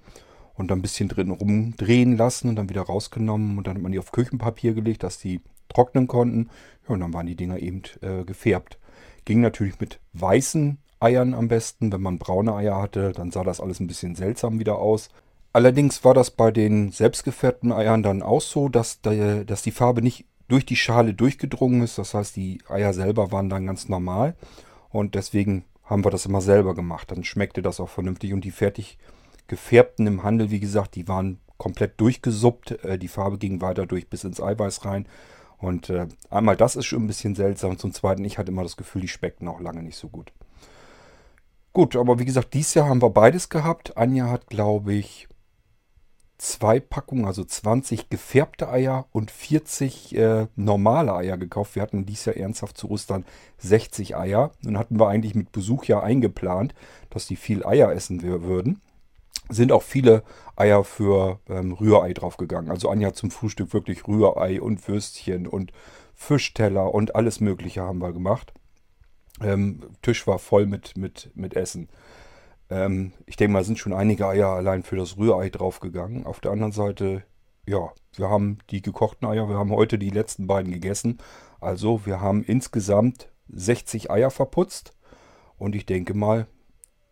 und 0.55 0.71
dann 0.71 0.79
ein 0.79 0.83
bisschen 0.83 1.09
drin 1.09 1.33
rumdrehen 1.33 2.17
lassen 2.17 2.49
und 2.49 2.55
dann 2.55 2.69
wieder 2.69 2.83
rausgenommen 2.83 3.59
und 3.59 3.67
dann 3.67 3.75
hat 3.75 3.83
man 3.83 3.91
die 3.91 3.99
auf 3.99 4.13
Küchenpapier 4.13 4.75
gelegt, 4.75 5.03
dass 5.03 5.19
die 5.19 5.41
trocknen 5.69 6.07
konnten. 6.07 6.49
Ja, 6.87 6.95
und 6.95 7.01
dann 7.01 7.13
waren 7.13 7.27
die 7.27 7.35
Dinger 7.35 7.59
eben 7.59 7.83
äh, 8.03 8.23
gefärbt. 8.23 8.79
Ging 9.25 9.41
natürlich 9.41 9.81
mit 9.81 10.01
weißen 10.13 10.79
Eiern 11.01 11.35
am 11.35 11.49
besten. 11.49 11.93
Wenn 11.93 12.03
man 12.03 12.19
braune 12.19 12.55
Eier 12.55 12.81
hatte, 12.81 13.13
dann 13.13 13.31
sah 13.31 13.45
das 13.45 13.61
alles 13.61 13.81
ein 13.81 13.87
bisschen 13.87 14.15
seltsam 14.15 14.59
wieder 14.59 14.79
aus. 14.79 15.09
Allerdings 15.53 16.05
war 16.05 16.15
das 16.15 16.31
bei 16.31 16.51
den 16.51 16.91
selbstgefärbten 16.91 17.73
Eiern 17.73 18.03
dann 18.03 18.23
auch 18.23 18.41
so, 18.41 18.69
dass, 18.69 19.01
der, 19.03 19.45
dass 19.45 19.63
die 19.63 19.71
Farbe 19.71 20.03
nicht 20.03 20.27
durch 20.49 20.67
die 20.67 20.77
Schale 20.77 21.15
durchgedrungen 21.15 21.83
ist. 21.83 21.97
Das 21.99 22.15
heißt, 22.15 22.37
die 22.37 22.61
Eier 22.69 22.93
selber 22.93 23.31
waren 23.33 23.49
dann 23.49 23.67
ganz 23.67 23.89
normal. 23.89 24.35
Und 24.91 25.15
deswegen 25.15 25.65
haben 25.85 26.05
wir 26.05 26.11
das 26.11 26.27
immer 26.27 26.41
selber 26.41 26.75
gemacht. 26.75 27.11
Dann 27.11 27.25
schmeckte 27.25 27.63
das 27.63 27.81
auch 27.81 27.89
vernünftig. 27.89 28.33
Und 28.33 28.43
die 28.43 28.51
fertig 28.51 28.99
gefärbten 29.47 30.07
im 30.07 30.23
Handel, 30.23 30.51
wie 30.51 30.61
gesagt, 30.61 30.97
die 30.97 31.07
waren 31.07 31.39
komplett 31.57 32.01
durchgesuppt. 32.01 32.85
Äh, 32.85 32.99
die 32.99 33.09
Farbe 33.09 33.39
ging 33.39 33.61
weiter 33.61 33.87
durch 33.87 34.09
bis 34.09 34.25
ins 34.25 34.41
Eiweiß 34.41 34.85
rein. 34.85 35.07
Und 35.65 35.89
äh, 35.89 36.07
einmal 36.29 36.57
das 36.57 36.77
ist 36.77 36.85
schon 36.85 37.05
ein 37.05 37.07
bisschen 37.07 37.35
seltsam. 37.35 37.79
Zum 37.79 37.95
Zweiten, 37.95 38.25
ich 38.25 38.37
hatte 38.37 38.51
immer 38.53 38.63
das 38.63 38.77
Gefühl, 38.77 39.01
die 39.01 39.09
schmeckten 39.09 39.49
auch 39.49 39.61
lange 39.61 39.83
nicht 39.83 39.97
so 39.97 40.09
gut. 40.09 40.31
Gut, 41.73 41.97
aber 41.97 42.19
wie 42.19 42.27
gesagt, 42.27 42.53
dieses 42.53 42.75
Jahr 42.75 42.87
haben 42.87 43.01
wir 43.01 43.09
beides 43.09 43.49
gehabt. 43.49 43.97
Anja 43.97 44.29
hat, 44.29 44.49
glaube 44.49 44.93
ich, 44.93 45.27
zwei 46.37 46.81
Packungen, 46.81 47.25
also 47.25 47.45
20 47.45 48.11
gefärbte 48.11 48.69
Eier 48.69 49.07
und 49.11 49.31
40 49.31 50.15
äh, 50.15 50.47
normale 50.55 51.15
Eier 51.15 51.39
gekauft. 51.39 51.77
Wir 51.77 51.83
hatten 51.83 52.05
dieses 52.05 52.27
Jahr 52.27 52.37
ernsthaft 52.37 52.77
zu 52.77 52.91
Ostern 52.91 53.25
60 53.57 54.17
Eier. 54.17 54.53
Nun 54.61 54.77
hatten 54.77 55.01
wir 55.01 55.09
eigentlich 55.09 55.35
mit 55.35 55.51
Besuch 55.51 55.85
ja 55.87 56.03
eingeplant, 56.03 56.75
dass 57.09 57.27
die 57.27 57.37
viel 57.37 57.65
Eier 57.65 57.91
essen 57.91 58.23
würden 58.23 58.83
sind 59.49 59.73
auch 59.73 59.83
viele 59.83 60.23
Eier 60.57 60.85
für 60.85 61.41
ähm, 61.49 61.73
Rührei 61.73 62.13
draufgegangen. 62.13 62.71
Also 62.71 62.89
Anja 62.89 63.13
zum 63.13 63.31
Frühstück 63.31 63.73
wirklich 63.73 64.07
Rührei 64.07 64.61
und 64.61 64.87
Würstchen 64.89 65.47
und 65.47 65.73
Fischteller 66.15 66.95
und 66.95 67.15
alles 67.15 67.41
Mögliche 67.41 67.83
haben 67.83 68.01
wir 68.01 68.13
gemacht. 68.13 68.53
Ähm, 69.41 69.83
Tisch 70.03 70.27
war 70.27 70.39
voll 70.39 70.67
mit, 70.67 70.97
mit, 70.97 71.31
mit 71.35 71.55
Essen. 71.55 71.89
Ähm, 72.71 73.13
ich 73.27 73.37
denke 73.37 73.53
mal, 73.53 73.65
sind 73.65 73.79
schon 73.79 73.93
einige 73.93 74.27
Eier 74.29 74.49
allein 74.49 74.83
für 74.83 74.97
das 74.97 75.17
Rührei 75.17 75.51
draufgegangen. 75.51 76.25
Auf 76.25 76.41
der 76.41 76.53
anderen 76.53 76.73
Seite, 76.73 77.25
ja, 77.67 77.93
wir 78.17 78.31
haben 78.31 78.59
die 78.71 78.81
gekochten 78.81 79.27
Eier, 79.29 79.49
wir 79.49 79.57
haben 79.57 79.73
heute 79.73 79.99
die 79.99 80.11
letzten 80.11 80.47
beiden 80.47 80.73
gegessen. 80.73 81.19
Also 81.61 82.07
wir 82.07 82.21
haben 82.21 82.45
insgesamt 82.45 83.29
60 83.49 84.11
Eier 84.11 84.31
verputzt. 84.31 84.93
Und 85.57 85.75
ich 85.75 85.87
denke 85.87 86.15
mal, 86.15 86.47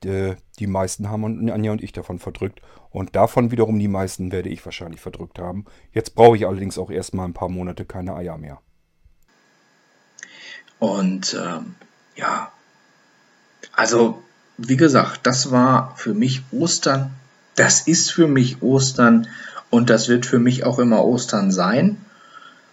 die 0.05 0.67
meisten 0.67 1.11
haben 1.11 1.51
Anja 1.51 1.73
und 1.73 1.83
ich 1.83 1.93
davon 1.93 2.19
verdrückt. 2.19 2.61
Und 2.91 3.17
davon 3.17 3.51
wiederum 3.51 3.79
die 3.79 3.89
meisten 3.89 4.33
werde 4.33 4.51
ich 4.51 4.65
wahrscheinlich 4.65 5.01
verdrückt 5.01 5.39
haben. 5.39 5.65
Jetzt 5.93 6.15
brauche 6.15 6.37
ich 6.37 6.47
allerdings 6.47 6.79
auch 6.79 6.91
erstmal 6.91 7.27
ein 7.27 7.35
paar 7.35 7.49
Monate 7.49 7.85
keine 7.85 8.15
Eier 8.15 8.37
mehr. 8.37 8.61
Und 10.79 11.39
ähm, 11.41 11.75
ja, 12.17 12.53
also 13.73 14.23
wie 14.59 14.77
gesagt, 14.77 15.21
das 15.23 15.51
war 15.51 15.95
für 15.97 16.15
mich 16.15 16.43
Ostern. 16.51 17.13
Das 17.55 17.83
ist 17.83 18.11
für 18.11 18.27
mich 18.27 18.63
Ostern 18.63 19.29
und 19.71 19.91
das 19.91 20.09
wird 20.09 20.27
für 20.27 20.39
mich 20.39 20.65
auch 20.65 20.79
immer 20.79 21.05
Ostern 21.05 21.51
sein, 21.51 21.97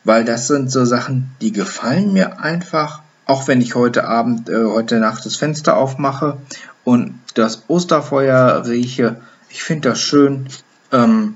weil 0.04 0.26
das 0.26 0.48
sind 0.48 0.72
so 0.72 0.86
Sachen, 0.86 1.32
die 1.42 1.52
gefallen 1.52 2.14
mir 2.14 2.40
einfach. 2.40 3.02
Auch 3.26 3.48
wenn 3.48 3.62
ich 3.62 3.76
heute 3.76 4.06
Abend, 4.06 4.50
äh, 4.50 4.66
heute 4.66 5.00
Nacht 5.00 5.26
das 5.26 5.36
Fenster 5.36 5.78
aufmache 5.78 6.38
und 6.84 7.19
das 7.40 7.64
Osterfeuer 7.68 8.66
rieche. 8.66 9.22
Ich 9.50 9.64
finde 9.64 9.90
das 9.90 10.00
schön. 10.00 10.48
Ähm, 10.92 11.36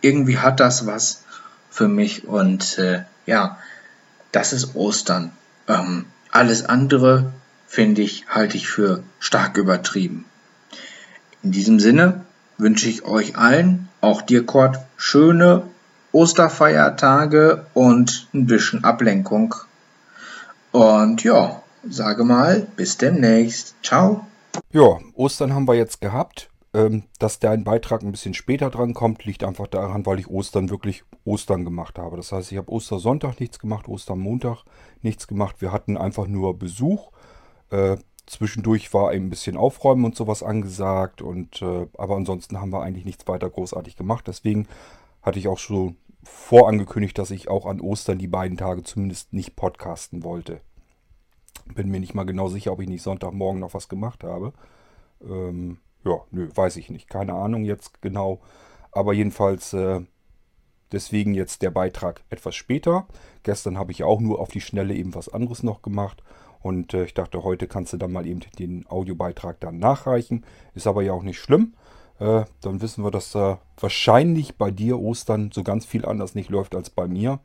irgendwie 0.00 0.38
hat 0.38 0.60
das 0.60 0.86
was 0.86 1.22
für 1.70 1.88
mich 1.88 2.26
und 2.26 2.78
äh, 2.78 3.04
ja, 3.26 3.58
das 4.32 4.52
ist 4.52 4.74
Ostern. 4.74 5.32
Ähm, 5.68 6.06
alles 6.30 6.64
andere 6.64 7.32
finde 7.66 8.02
ich, 8.02 8.26
halte 8.28 8.56
ich 8.56 8.68
für 8.68 9.02
stark 9.18 9.56
übertrieben. 9.56 10.24
In 11.42 11.52
diesem 11.52 11.80
Sinne 11.80 12.24
wünsche 12.58 12.88
ich 12.88 13.04
euch 13.04 13.36
allen, 13.36 13.88
auch 14.00 14.22
dir 14.22 14.46
Kurt, 14.46 14.78
schöne 14.96 15.62
Osterfeiertage 16.12 17.66
und 17.74 18.28
ein 18.32 18.46
bisschen 18.46 18.84
Ablenkung. 18.84 19.54
Und 20.70 21.24
ja, 21.24 21.62
sage 21.88 22.24
mal, 22.24 22.66
bis 22.76 22.96
demnächst. 22.96 23.74
Ciao. 23.82 24.26
Ja, 24.72 24.98
Ostern 25.14 25.54
haben 25.54 25.68
wir 25.68 25.74
jetzt 25.74 26.00
gehabt. 26.00 26.50
Ähm, 26.74 27.04
dass 27.20 27.38
der 27.38 27.52
ein 27.52 27.62
Beitrag 27.62 28.02
ein 28.02 28.10
bisschen 28.10 28.34
später 28.34 28.68
dran 28.68 28.94
kommt, 28.94 29.24
liegt 29.24 29.44
einfach 29.44 29.68
daran, 29.68 30.04
weil 30.06 30.18
ich 30.18 30.28
Ostern 30.28 30.70
wirklich 30.70 31.04
Ostern 31.24 31.64
gemacht 31.64 32.00
habe. 32.00 32.16
Das 32.16 32.32
heißt, 32.32 32.50
ich 32.50 32.58
habe 32.58 32.72
Ostersonntag 32.72 33.38
nichts 33.38 33.60
gemacht, 33.60 33.86
Ostermontag 33.86 34.64
nichts 35.00 35.28
gemacht. 35.28 35.60
Wir 35.60 35.70
hatten 35.70 35.96
einfach 35.96 36.26
nur 36.26 36.58
Besuch. 36.58 37.12
Äh, 37.70 37.96
zwischendurch 38.26 38.92
war 38.92 39.10
ein 39.10 39.30
bisschen 39.30 39.56
Aufräumen 39.56 40.04
und 40.04 40.16
sowas 40.16 40.42
angesagt. 40.42 41.22
Und 41.22 41.62
äh, 41.62 41.86
aber 41.96 42.16
ansonsten 42.16 42.60
haben 42.60 42.72
wir 42.72 42.82
eigentlich 42.82 43.04
nichts 43.04 43.28
weiter 43.28 43.48
großartig 43.48 43.94
gemacht. 43.94 44.26
Deswegen 44.26 44.66
hatte 45.22 45.38
ich 45.38 45.46
auch 45.46 45.58
schon 45.58 45.96
vorangekündigt, 46.24 47.16
dass 47.16 47.30
ich 47.30 47.48
auch 47.48 47.66
an 47.66 47.80
Ostern 47.80 48.18
die 48.18 48.26
beiden 48.26 48.56
Tage 48.56 48.82
zumindest 48.82 49.32
nicht 49.32 49.54
podcasten 49.54 50.24
wollte. 50.24 50.60
Bin 51.72 51.90
mir 51.90 52.00
nicht 52.00 52.14
mal 52.14 52.24
genau 52.24 52.48
sicher, 52.48 52.72
ob 52.72 52.80
ich 52.80 52.88
nicht 52.88 53.02
Sonntagmorgen 53.02 53.60
noch 53.60 53.74
was 53.74 53.88
gemacht 53.88 54.24
habe. 54.24 54.52
Ähm, 55.22 55.78
ja, 56.04 56.20
nö, 56.30 56.48
weiß 56.54 56.76
ich 56.76 56.90
nicht. 56.90 57.08
Keine 57.08 57.34
Ahnung 57.34 57.64
jetzt 57.64 58.02
genau. 58.02 58.40
Aber 58.92 59.12
jedenfalls 59.12 59.72
äh, 59.72 60.02
deswegen 60.92 61.34
jetzt 61.34 61.62
der 61.62 61.70
Beitrag 61.70 62.22
etwas 62.30 62.54
später. 62.54 63.06
Gestern 63.42 63.78
habe 63.78 63.92
ich 63.92 64.04
auch 64.04 64.20
nur 64.20 64.40
auf 64.40 64.50
die 64.50 64.60
Schnelle 64.60 64.94
eben 64.94 65.14
was 65.14 65.28
anderes 65.28 65.62
noch 65.62 65.82
gemacht. 65.82 66.22
Und 66.60 66.94
äh, 66.94 67.04
ich 67.04 67.14
dachte, 67.14 67.42
heute 67.44 67.66
kannst 67.66 67.92
du 67.92 67.96
dann 67.96 68.12
mal 68.12 68.26
eben 68.26 68.40
den 68.58 68.86
Audiobeitrag 68.88 69.60
dann 69.60 69.78
nachreichen. 69.78 70.44
Ist 70.74 70.86
aber 70.86 71.02
ja 71.02 71.12
auch 71.12 71.22
nicht 71.22 71.38
schlimm. 71.38 71.74
Äh, 72.18 72.44
dann 72.60 72.80
wissen 72.80 73.04
wir, 73.04 73.10
dass 73.10 73.32
da 73.32 73.60
wahrscheinlich 73.78 74.56
bei 74.56 74.70
dir 74.70 74.98
Ostern 74.98 75.50
so 75.52 75.62
ganz 75.62 75.84
viel 75.84 76.04
anders 76.04 76.34
nicht 76.34 76.50
läuft 76.50 76.74
als 76.74 76.90
bei 76.90 77.08
mir. 77.08 77.40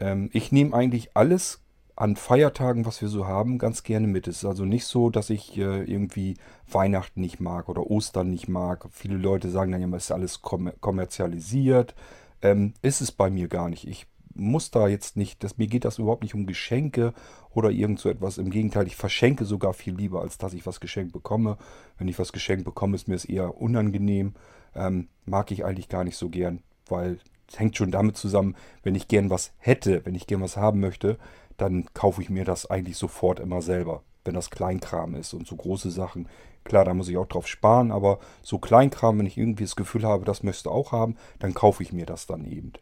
Ähm, 0.00 0.30
ich 0.32 0.50
nehme 0.50 0.74
eigentlich 0.74 1.16
alles 1.16 1.63
an 1.96 2.16
Feiertagen, 2.16 2.86
was 2.86 3.00
wir 3.00 3.08
so 3.08 3.26
haben, 3.26 3.58
ganz 3.58 3.82
gerne 3.82 4.06
mit. 4.06 4.26
Es 4.26 4.38
ist 4.38 4.44
also 4.44 4.64
nicht 4.64 4.84
so, 4.84 5.10
dass 5.10 5.30
ich 5.30 5.56
äh, 5.56 5.84
irgendwie 5.84 6.36
Weihnachten 6.70 7.20
nicht 7.20 7.40
mag 7.40 7.68
oder 7.68 7.88
Ostern 7.88 8.30
nicht 8.30 8.48
mag. 8.48 8.86
Viele 8.90 9.16
Leute 9.16 9.50
sagen 9.50 9.70
dann 9.70 9.80
ja, 9.80 9.96
es 9.96 10.04
ist 10.04 10.10
alles 10.10 10.42
kommerzialisiert. 10.42 11.94
Ähm, 12.42 12.74
ist 12.82 13.00
es 13.00 13.12
bei 13.12 13.30
mir 13.30 13.48
gar 13.48 13.68
nicht. 13.68 13.86
Ich 13.86 14.06
muss 14.34 14.70
da 14.70 14.88
jetzt 14.88 15.16
nicht, 15.16 15.44
das, 15.44 15.58
mir 15.58 15.68
geht 15.68 15.84
das 15.84 15.98
überhaupt 15.98 16.22
nicht 16.22 16.34
um 16.34 16.46
Geschenke 16.46 17.14
oder 17.50 17.70
irgend 17.70 18.00
so 18.00 18.08
etwas. 18.08 18.38
Im 18.38 18.50
Gegenteil, 18.50 18.86
ich 18.86 18.96
verschenke 18.96 19.44
sogar 19.44 19.72
viel 19.72 19.94
lieber, 19.94 20.20
als 20.20 20.38
dass 20.38 20.54
ich 20.54 20.66
was 20.66 20.80
geschenkt 20.80 21.12
bekomme. 21.12 21.56
Wenn 21.98 22.08
ich 22.08 22.18
was 22.18 22.32
geschenkt 22.32 22.64
bekomme, 22.64 22.96
ist 22.96 23.06
mir 23.06 23.14
es 23.14 23.24
eher 23.24 23.60
unangenehm. 23.60 24.34
Ähm, 24.74 25.08
mag 25.24 25.52
ich 25.52 25.64
eigentlich 25.64 25.88
gar 25.88 26.02
nicht 26.02 26.16
so 26.16 26.28
gern, 26.28 26.60
weil 26.88 27.18
es 27.48 27.58
hängt 27.58 27.76
schon 27.76 27.92
damit 27.92 28.16
zusammen, 28.16 28.56
wenn 28.82 28.94
ich 28.94 29.06
gern 29.06 29.30
was 29.30 29.52
hätte, 29.58 30.04
wenn 30.04 30.14
ich 30.14 30.26
gern 30.26 30.40
was 30.40 30.56
haben 30.56 30.80
möchte, 30.80 31.18
dann 31.56 31.86
kaufe 31.94 32.22
ich 32.22 32.30
mir 32.30 32.44
das 32.44 32.70
eigentlich 32.70 32.96
sofort 32.96 33.40
immer 33.40 33.62
selber. 33.62 34.02
Wenn 34.24 34.34
das 34.34 34.50
Kleinkram 34.50 35.14
ist 35.14 35.34
und 35.34 35.46
so 35.46 35.56
große 35.56 35.90
Sachen, 35.90 36.28
klar, 36.64 36.84
da 36.84 36.94
muss 36.94 37.08
ich 37.08 37.16
auch 37.16 37.26
drauf 37.26 37.46
sparen, 37.46 37.92
aber 37.92 38.18
so 38.42 38.58
Kleinkram, 38.58 39.18
wenn 39.18 39.26
ich 39.26 39.36
irgendwie 39.36 39.64
das 39.64 39.76
Gefühl 39.76 40.04
habe, 40.04 40.24
das 40.24 40.42
möchte 40.42 40.70
auch 40.70 40.92
haben, 40.92 41.16
dann 41.38 41.54
kaufe 41.54 41.82
ich 41.82 41.92
mir 41.92 42.06
das 42.06 42.26
dann 42.26 42.44
eben. 42.44 42.72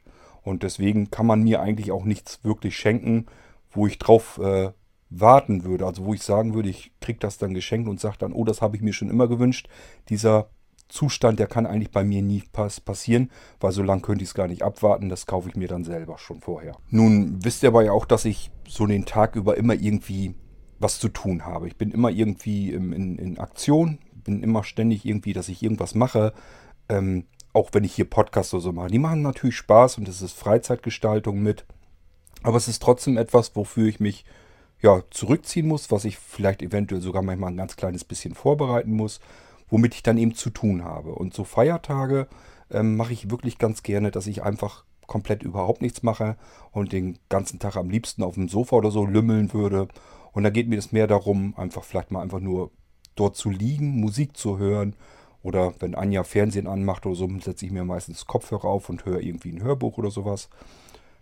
Und 0.43 0.63
deswegen 0.63 1.11
kann 1.11 1.27
man 1.27 1.43
mir 1.43 1.61
eigentlich 1.61 1.93
auch 1.93 2.05
nichts 2.05 2.43
wirklich 2.45 2.77
schenken, 2.77 3.27
wo 3.71 3.87
ich 3.87 3.99
drauf 3.99 4.39
äh, 4.39 4.73
warten 5.11 5.65
würde. 5.65 5.87
Also 5.87 6.05
wo 6.05 6.15
ich 6.15 6.23
sagen 6.23 6.55
würde, 6.55 6.69
ich 6.69 6.93
kriege 7.01 7.19
das 7.19 7.39
dann 7.39 7.55
geschenkt 7.55 7.89
und 7.89 8.01
sage 8.01 8.19
dann, 8.19 8.33
oh, 8.33 8.45
das 8.45 8.63
habe 8.63 8.77
ich 8.77 8.83
mir 8.83 8.93
schon 8.93 9.11
immer 9.11 9.29
gewünscht. 9.29 9.69
Dieser 10.09 10.49
Zustand, 10.93 11.39
der 11.39 11.47
kann 11.47 11.67
eigentlich 11.67 11.91
bei 11.91 12.05
mir 12.05 12.21
nie 12.21 12.43
pass 12.53 12.81
passieren, 12.81 13.31
weil 13.61 13.73
so 13.73 13.83
lange 13.83 14.03
könnte 14.03 14.23
ich 14.23 14.31
es 14.31 14.35
gar 14.35 14.47
nicht 14.47 14.63
abwarten. 14.63 15.09
Das 15.09 15.27
kaufe 15.27 15.49
ich 15.49 15.57
mir 15.57 15.67
dann 15.67 15.85
selber 15.85 16.19
schon 16.19 16.41
vorher. 16.41 16.77
Nun 16.91 17.43
wisst 17.43 17.63
ihr 17.63 17.71
aber 17.71 17.83
ja 17.83 17.93
auch, 17.93 18.05
dass 18.05 18.27
ich 18.27 18.51
so 18.69 18.87
den 18.87 19.07
Tag 19.07 19.35
über 19.35 19.57
immer 19.57 19.75
irgendwie 19.75 20.35
was 20.79 20.99
zu 20.99 21.09
tun 21.09 21.47
habe. 21.47 21.67
Ich 21.67 21.77
bin 21.77 21.93
immer 21.93 22.11
irgendwie 22.11 22.73
in, 22.73 22.93
in, 22.93 23.17
in 23.17 23.39
Aktion, 23.39 23.99
bin 24.13 24.43
immer 24.43 24.65
ständig 24.65 25.07
irgendwie, 25.07 25.33
dass 25.33 25.49
ich 25.49 25.63
irgendwas 25.63 25.95
mache. 25.95 26.35
Ähm, 26.89 27.25
auch 27.55 27.71
wenn 27.73 27.85
ich 27.85 27.95
hier 27.95 28.09
Podcasts 28.09 28.53
oder 28.53 28.63
so 28.63 28.73
mache. 28.73 28.89
Die 28.89 28.99
machen 28.99 29.23
natürlich 29.23 29.57
Spaß 29.57 29.99
und 29.99 30.09
es 30.09 30.21
ist 30.21 30.37
Freizeitgestaltung 30.37 31.43
mit. 31.43 31.65
Aber 32.43 32.57
es 32.57 32.69
ist 32.69 32.83
trotzdem 32.83 33.17
etwas, 33.17 33.57
wofür 33.57 33.89
ich 33.89 34.01
mich 34.01 34.25
ja, 34.83 35.03
zurückziehen 35.11 35.69
muss, 35.69 35.91
was 35.91 36.05
ich 36.05 36.19
vielleicht 36.19 36.61
eventuell 36.61 37.01
sogar 37.01 37.23
manchmal 37.23 37.51
ein 37.51 37.57
ganz 37.57 37.77
kleines 37.77 38.05
bisschen 38.05 38.35
vorbereiten 38.35 38.93
muss, 38.93 39.21
womit 39.73 39.95
ich 39.95 40.03
dann 40.03 40.19
eben 40.19 40.35
zu 40.35 40.51
tun 40.51 40.85
habe. 40.85 41.15
Und 41.15 41.33
so 41.33 41.45
Feiertage 41.45 42.29
ähm, 42.71 42.95
mache 42.95 43.15
ich 43.15 43.31
wirklich 43.31 43.57
ganz 43.57 43.83
gerne, 43.83 44.11
dass 44.11 44.27
ich 44.27 44.43
einfach 44.43 44.85
komplett 45.07 45.43
überhaupt 45.43 45.81
nichts 45.81 46.03
mache 46.03 46.37
und 46.73 46.93
den 46.93 47.19
ganzen 47.31 47.59
Tag 47.59 47.77
am 47.77 47.89
liebsten 47.89 48.23
auf 48.23 48.35
dem 48.35 48.49
Sofa 48.49 48.77
oder 48.77 48.91
so 48.91 49.07
lümmeln 49.07 49.55
würde. 49.55 49.89
Und 50.33 50.43
da 50.43 50.51
geht 50.51 50.69
mir 50.69 50.79
es 50.79 50.93
mehr 50.93 51.07
darum, 51.07 51.55
einfach 51.57 51.85
vielleicht 51.85 52.11
mal 52.11 52.21
einfach 52.21 52.39
nur 52.39 52.71
dort 53.15 53.35
zu 53.35 53.49
liegen, 53.49 53.99
Musik 53.99 54.37
zu 54.37 54.59
hören 54.59 54.95
oder 55.43 55.73
wenn 55.81 55.95
Anja 55.95 56.23
Fernsehen 56.23 56.67
anmacht 56.67 57.07
oder 57.07 57.15
so, 57.15 57.29
setze 57.41 57.65
ich 57.65 57.73
mir 57.73 57.85
meistens 57.85 58.27
Kopfhörer 58.27 58.67
auf 58.67 58.91
und 58.91 59.07
höre 59.07 59.21
irgendwie 59.21 59.53
ein 59.53 59.63
Hörbuch 59.63 59.97
oder 59.97 60.11
sowas. 60.11 60.51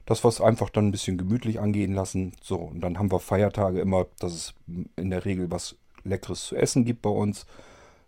Das 0.07 0.25
was 0.25 0.41
einfach 0.41 0.71
dann 0.71 0.89
ein 0.89 0.93
bisschen 0.93 1.19
gemütlich 1.19 1.61
angehen 1.61 1.95
lassen. 1.95 2.33
So, 2.43 2.57
und 2.57 2.81
dann 2.81 2.99
haben 2.99 3.13
wir 3.13 3.21
Feiertage 3.21 3.81
immer, 3.81 4.07
dass 4.19 4.33
es 4.35 4.55
in 4.97 5.11
der 5.11 5.25
Regel 5.25 5.53
was 5.53 5.77
Leckeres 6.03 6.47
zu 6.47 6.57
essen 6.57 6.85
gibt 6.85 7.03
bei 7.03 7.11
uns. 7.11 7.47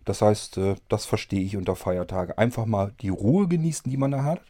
Das 0.05 0.21
heißt, 0.21 0.57
äh, 0.57 0.75
das 0.89 1.05
verstehe 1.05 1.41
ich 1.41 1.57
unter 1.57 1.75
Feiertage. 1.75 2.37
Einfach 2.37 2.65
mal 2.65 2.93
die 3.01 3.09
Ruhe 3.09 3.47
genießen, 3.47 3.89
die 3.89 3.97
man 3.97 4.11
da 4.11 4.23
hat. 4.23 4.41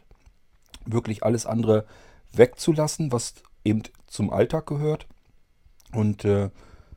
Wirklich 0.86 1.22
alles 1.22 1.46
andere 1.46 1.86
wegzulassen, 2.32 3.12
was 3.12 3.34
eben 3.64 3.82
zum 4.06 4.30
Alltag 4.30 4.66
gehört. 4.66 5.06
Und 5.92 6.24
äh, 6.24 6.50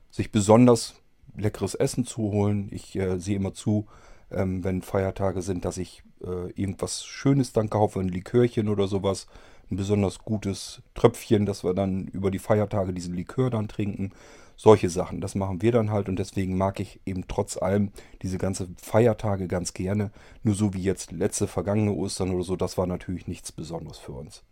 sich 0.10 0.32
besonders 0.32 0.96
leckeres 1.36 1.76
Essen 1.76 2.06
zu 2.06 2.24
holen. 2.32 2.70
Ich 2.72 2.96
äh, 2.96 3.20
sehe 3.20 3.36
immer 3.36 3.54
zu, 3.54 3.86
ähm, 4.32 4.64
wenn 4.64 4.82
Feiertage 4.82 5.42
sind, 5.42 5.66
dass 5.66 5.78
ich 5.78 6.04
äh, 6.22 6.52
irgendwas 6.52 7.06
Schönes 7.06 7.54
dann 7.54 7.70
kaufe, 7.70 8.00
ein 8.00 8.10
Likörchen 8.10 8.68
oder 8.70 8.88
sowas. 8.88 9.28
Ein 9.70 9.78
besonders 9.78 10.20
gutes 10.20 10.82
Tröpfchen, 10.96 11.46
dass 11.46 11.64
wir 11.64 11.74
dann 11.74 12.08
über 12.08 12.32
die 12.32 12.40
Feiertage 12.40 12.94
diesen 12.94 13.14
Likör 13.14 13.50
dann 13.50 13.68
trinken. 13.68 14.12
Solche 14.60 14.90
Sachen, 14.90 15.22
das 15.22 15.36
machen 15.36 15.62
wir 15.62 15.72
dann 15.72 15.92
halt 15.92 16.10
und 16.10 16.18
deswegen 16.18 16.58
mag 16.58 16.80
ich 16.80 17.00
eben 17.06 17.28
trotz 17.28 17.58
allem 17.58 17.92
diese 18.24 18.40
ganze 18.40 18.68
Feiertage 18.82 19.48
ganz 19.48 19.74
gerne. 19.74 20.12
Nur 20.42 20.56
so 20.56 20.74
wie 20.74 20.82
jetzt 20.82 21.12
letzte 21.12 21.48
vergangene 21.48 21.94
Ostern 21.94 22.32
oder 22.34 22.44
so, 22.44 22.56
das 22.56 22.76
war 22.76 22.88
natürlich 22.88 23.28
nichts 23.28 23.52
Besonderes 23.52 24.00
für 24.00 24.14
uns. 24.14 24.44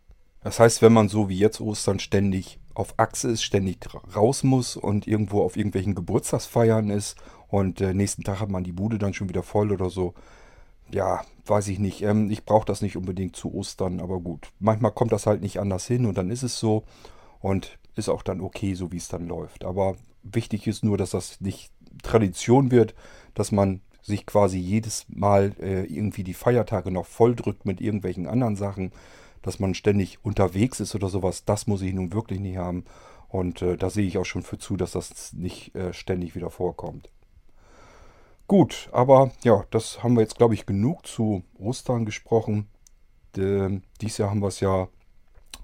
Das 0.43 0.59
heißt, 0.59 0.83
wenn 0.83 0.93
man 0.93 1.09
so 1.09 1.27
wie 1.27 1.39
jetzt 1.39 1.59
Ostern 1.59 1.97
ständig 1.97 2.59
auf 2.75 2.93
Achse 2.99 3.31
ist, 3.31 3.41
ständig 3.41 3.79
raus 4.15 4.43
muss 4.43 4.77
und 4.77 5.07
irgendwo 5.07 5.41
auf 5.41 5.57
irgendwelchen 5.57 5.95
Geburtstagsfeiern 5.95 6.91
ist 6.91 7.17
und 7.47 7.81
äh, 7.81 7.95
nächsten 7.95 8.23
Tag 8.23 8.41
hat 8.41 8.49
man 8.49 8.63
die 8.63 8.73
Bude 8.73 8.99
dann 8.99 9.15
schon 9.15 9.27
wieder 9.27 9.41
voll 9.41 9.71
oder 9.71 9.89
so. 9.89 10.13
Ja, 10.91 11.23
weiß 11.47 11.67
ich 11.69 11.79
nicht. 11.79 12.03
Ähm, 12.03 12.29
ich 12.29 12.45
brauche 12.45 12.67
das 12.67 12.83
nicht 12.83 12.95
unbedingt 12.95 13.35
zu 13.35 13.55
Ostern, 13.55 13.99
aber 13.99 14.19
gut. 14.19 14.49
Manchmal 14.59 14.91
kommt 14.91 15.13
das 15.13 15.25
halt 15.25 15.41
nicht 15.41 15.59
anders 15.59 15.87
hin 15.87 16.05
und 16.05 16.15
dann 16.15 16.29
ist 16.29 16.43
es 16.43 16.59
so. 16.59 16.83
Und 17.39 17.79
ist 17.95 18.09
auch 18.09 18.23
dann 18.23 18.41
okay, 18.41 18.73
so 18.73 18.91
wie 18.91 18.97
es 18.97 19.07
dann 19.07 19.27
läuft. 19.27 19.63
Aber 19.63 19.95
wichtig 20.23 20.67
ist 20.67 20.83
nur, 20.83 20.97
dass 20.97 21.11
das 21.11 21.41
nicht 21.41 21.71
Tradition 22.03 22.71
wird, 22.71 22.93
dass 23.33 23.51
man 23.51 23.81
sich 24.01 24.25
quasi 24.25 24.59
jedes 24.59 25.05
Mal 25.09 25.53
äh, 25.59 25.83
irgendwie 25.83 26.23
die 26.23 26.33
Feiertage 26.33 26.91
noch 26.91 27.05
volldrückt 27.05 27.65
mit 27.65 27.81
irgendwelchen 27.81 28.27
anderen 28.27 28.55
Sachen, 28.55 28.91
dass 29.41 29.59
man 29.59 29.73
ständig 29.73 30.19
unterwegs 30.23 30.79
ist 30.79 30.93
oder 30.93 31.09
sowas. 31.09 31.45
Das 31.45 31.67
muss 31.67 31.81
ich 31.81 31.93
nun 31.93 32.13
wirklich 32.13 32.39
nicht 32.39 32.57
haben. 32.57 32.85
Und 33.29 33.61
äh, 33.61 33.77
da 33.77 33.89
sehe 33.89 34.05
ich 34.05 34.17
auch 34.17 34.25
schon 34.25 34.43
für 34.43 34.57
zu, 34.57 34.77
dass 34.77 34.91
das 34.91 35.33
nicht 35.33 35.75
äh, 35.75 35.93
ständig 35.93 36.35
wieder 36.35 36.51
vorkommt. 36.51 37.09
Gut, 38.47 38.89
aber 38.91 39.31
ja, 39.43 39.65
das 39.71 40.03
haben 40.03 40.13
wir 40.15 40.21
jetzt, 40.21 40.37
glaube 40.37 40.53
ich, 40.53 40.67
genug 40.67 41.07
zu 41.07 41.43
Ostern 41.57 42.05
gesprochen. 42.05 42.67
De, 43.35 43.81
dies 44.01 44.19
Jahr 44.19 44.29
haben 44.29 44.41
wir 44.41 44.49
es 44.49 44.59
ja 44.59 44.87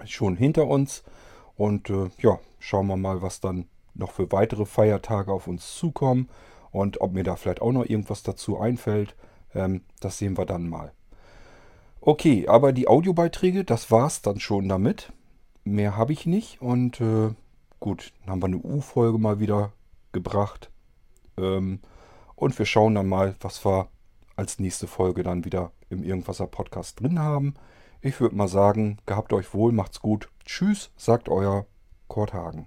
schon 0.03 0.35
hinter 0.35 0.67
uns. 0.67 1.03
Und 1.61 1.91
äh, 1.91 2.09
ja, 2.17 2.39
schauen 2.57 2.87
wir 2.87 2.97
mal, 2.97 3.21
was 3.21 3.39
dann 3.39 3.67
noch 3.93 4.09
für 4.09 4.31
weitere 4.31 4.65
Feiertage 4.65 5.31
auf 5.31 5.45
uns 5.45 5.75
zukommen. 5.75 6.27
Und 6.71 7.01
ob 7.01 7.13
mir 7.13 7.23
da 7.23 7.35
vielleicht 7.35 7.61
auch 7.61 7.71
noch 7.71 7.85
irgendwas 7.85 8.23
dazu 8.23 8.59
einfällt, 8.59 9.15
ähm, 9.53 9.83
das 9.99 10.17
sehen 10.17 10.39
wir 10.39 10.47
dann 10.47 10.67
mal. 10.67 10.91
Okay, 11.99 12.47
aber 12.47 12.73
die 12.73 12.87
Audiobeiträge, 12.87 13.63
das 13.63 13.91
war's 13.91 14.23
dann 14.23 14.39
schon 14.39 14.69
damit. 14.69 15.13
Mehr 15.63 15.95
habe 15.95 16.13
ich 16.13 16.25
nicht. 16.25 16.63
Und 16.63 16.99
äh, 16.99 17.29
gut, 17.79 18.11
dann 18.21 18.31
haben 18.31 18.41
wir 18.41 18.47
eine 18.47 18.57
U-Folge 18.57 19.19
mal 19.19 19.39
wieder 19.39 19.71
gebracht. 20.13 20.71
Ähm, 21.37 21.79
und 22.33 22.57
wir 22.57 22.65
schauen 22.65 22.95
dann 22.95 23.07
mal, 23.07 23.35
was 23.39 23.63
wir 23.63 23.87
als 24.35 24.57
nächste 24.57 24.87
Folge 24.87 25.21
dann 25.21 25.45
wieder 25.45 25.73
im 25.91 26.01
Irgendwasser 26.01 26.47
Podcast 26.47 27.01
drin 27.01 27.19
haben. 27.19 27.53
Ich 28.03 28.19
würde 28.19 28.35
mal 28.35 28.47
sagen, 28.47 28.97
gehabt 29.05 29.31
euch 29.31 29.53
wohl, 29.53 29.71
macht's 29.71 29.99
gut. 29.99 30.27
Tschüss, 30.43 30.89
sagt 30.97 31.29
euer 31.29 31.67
Kurt 32.07 32.33
Hagen. 32.33 32.65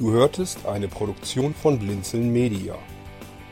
Du 0.00 0.10
hörtest 0.10 0.66
eine 0.66 0.88
Produktion 0.88 1.54
von 1.54 1.78
Blinzeln 1.78 2.32
Media. 2.32 2.74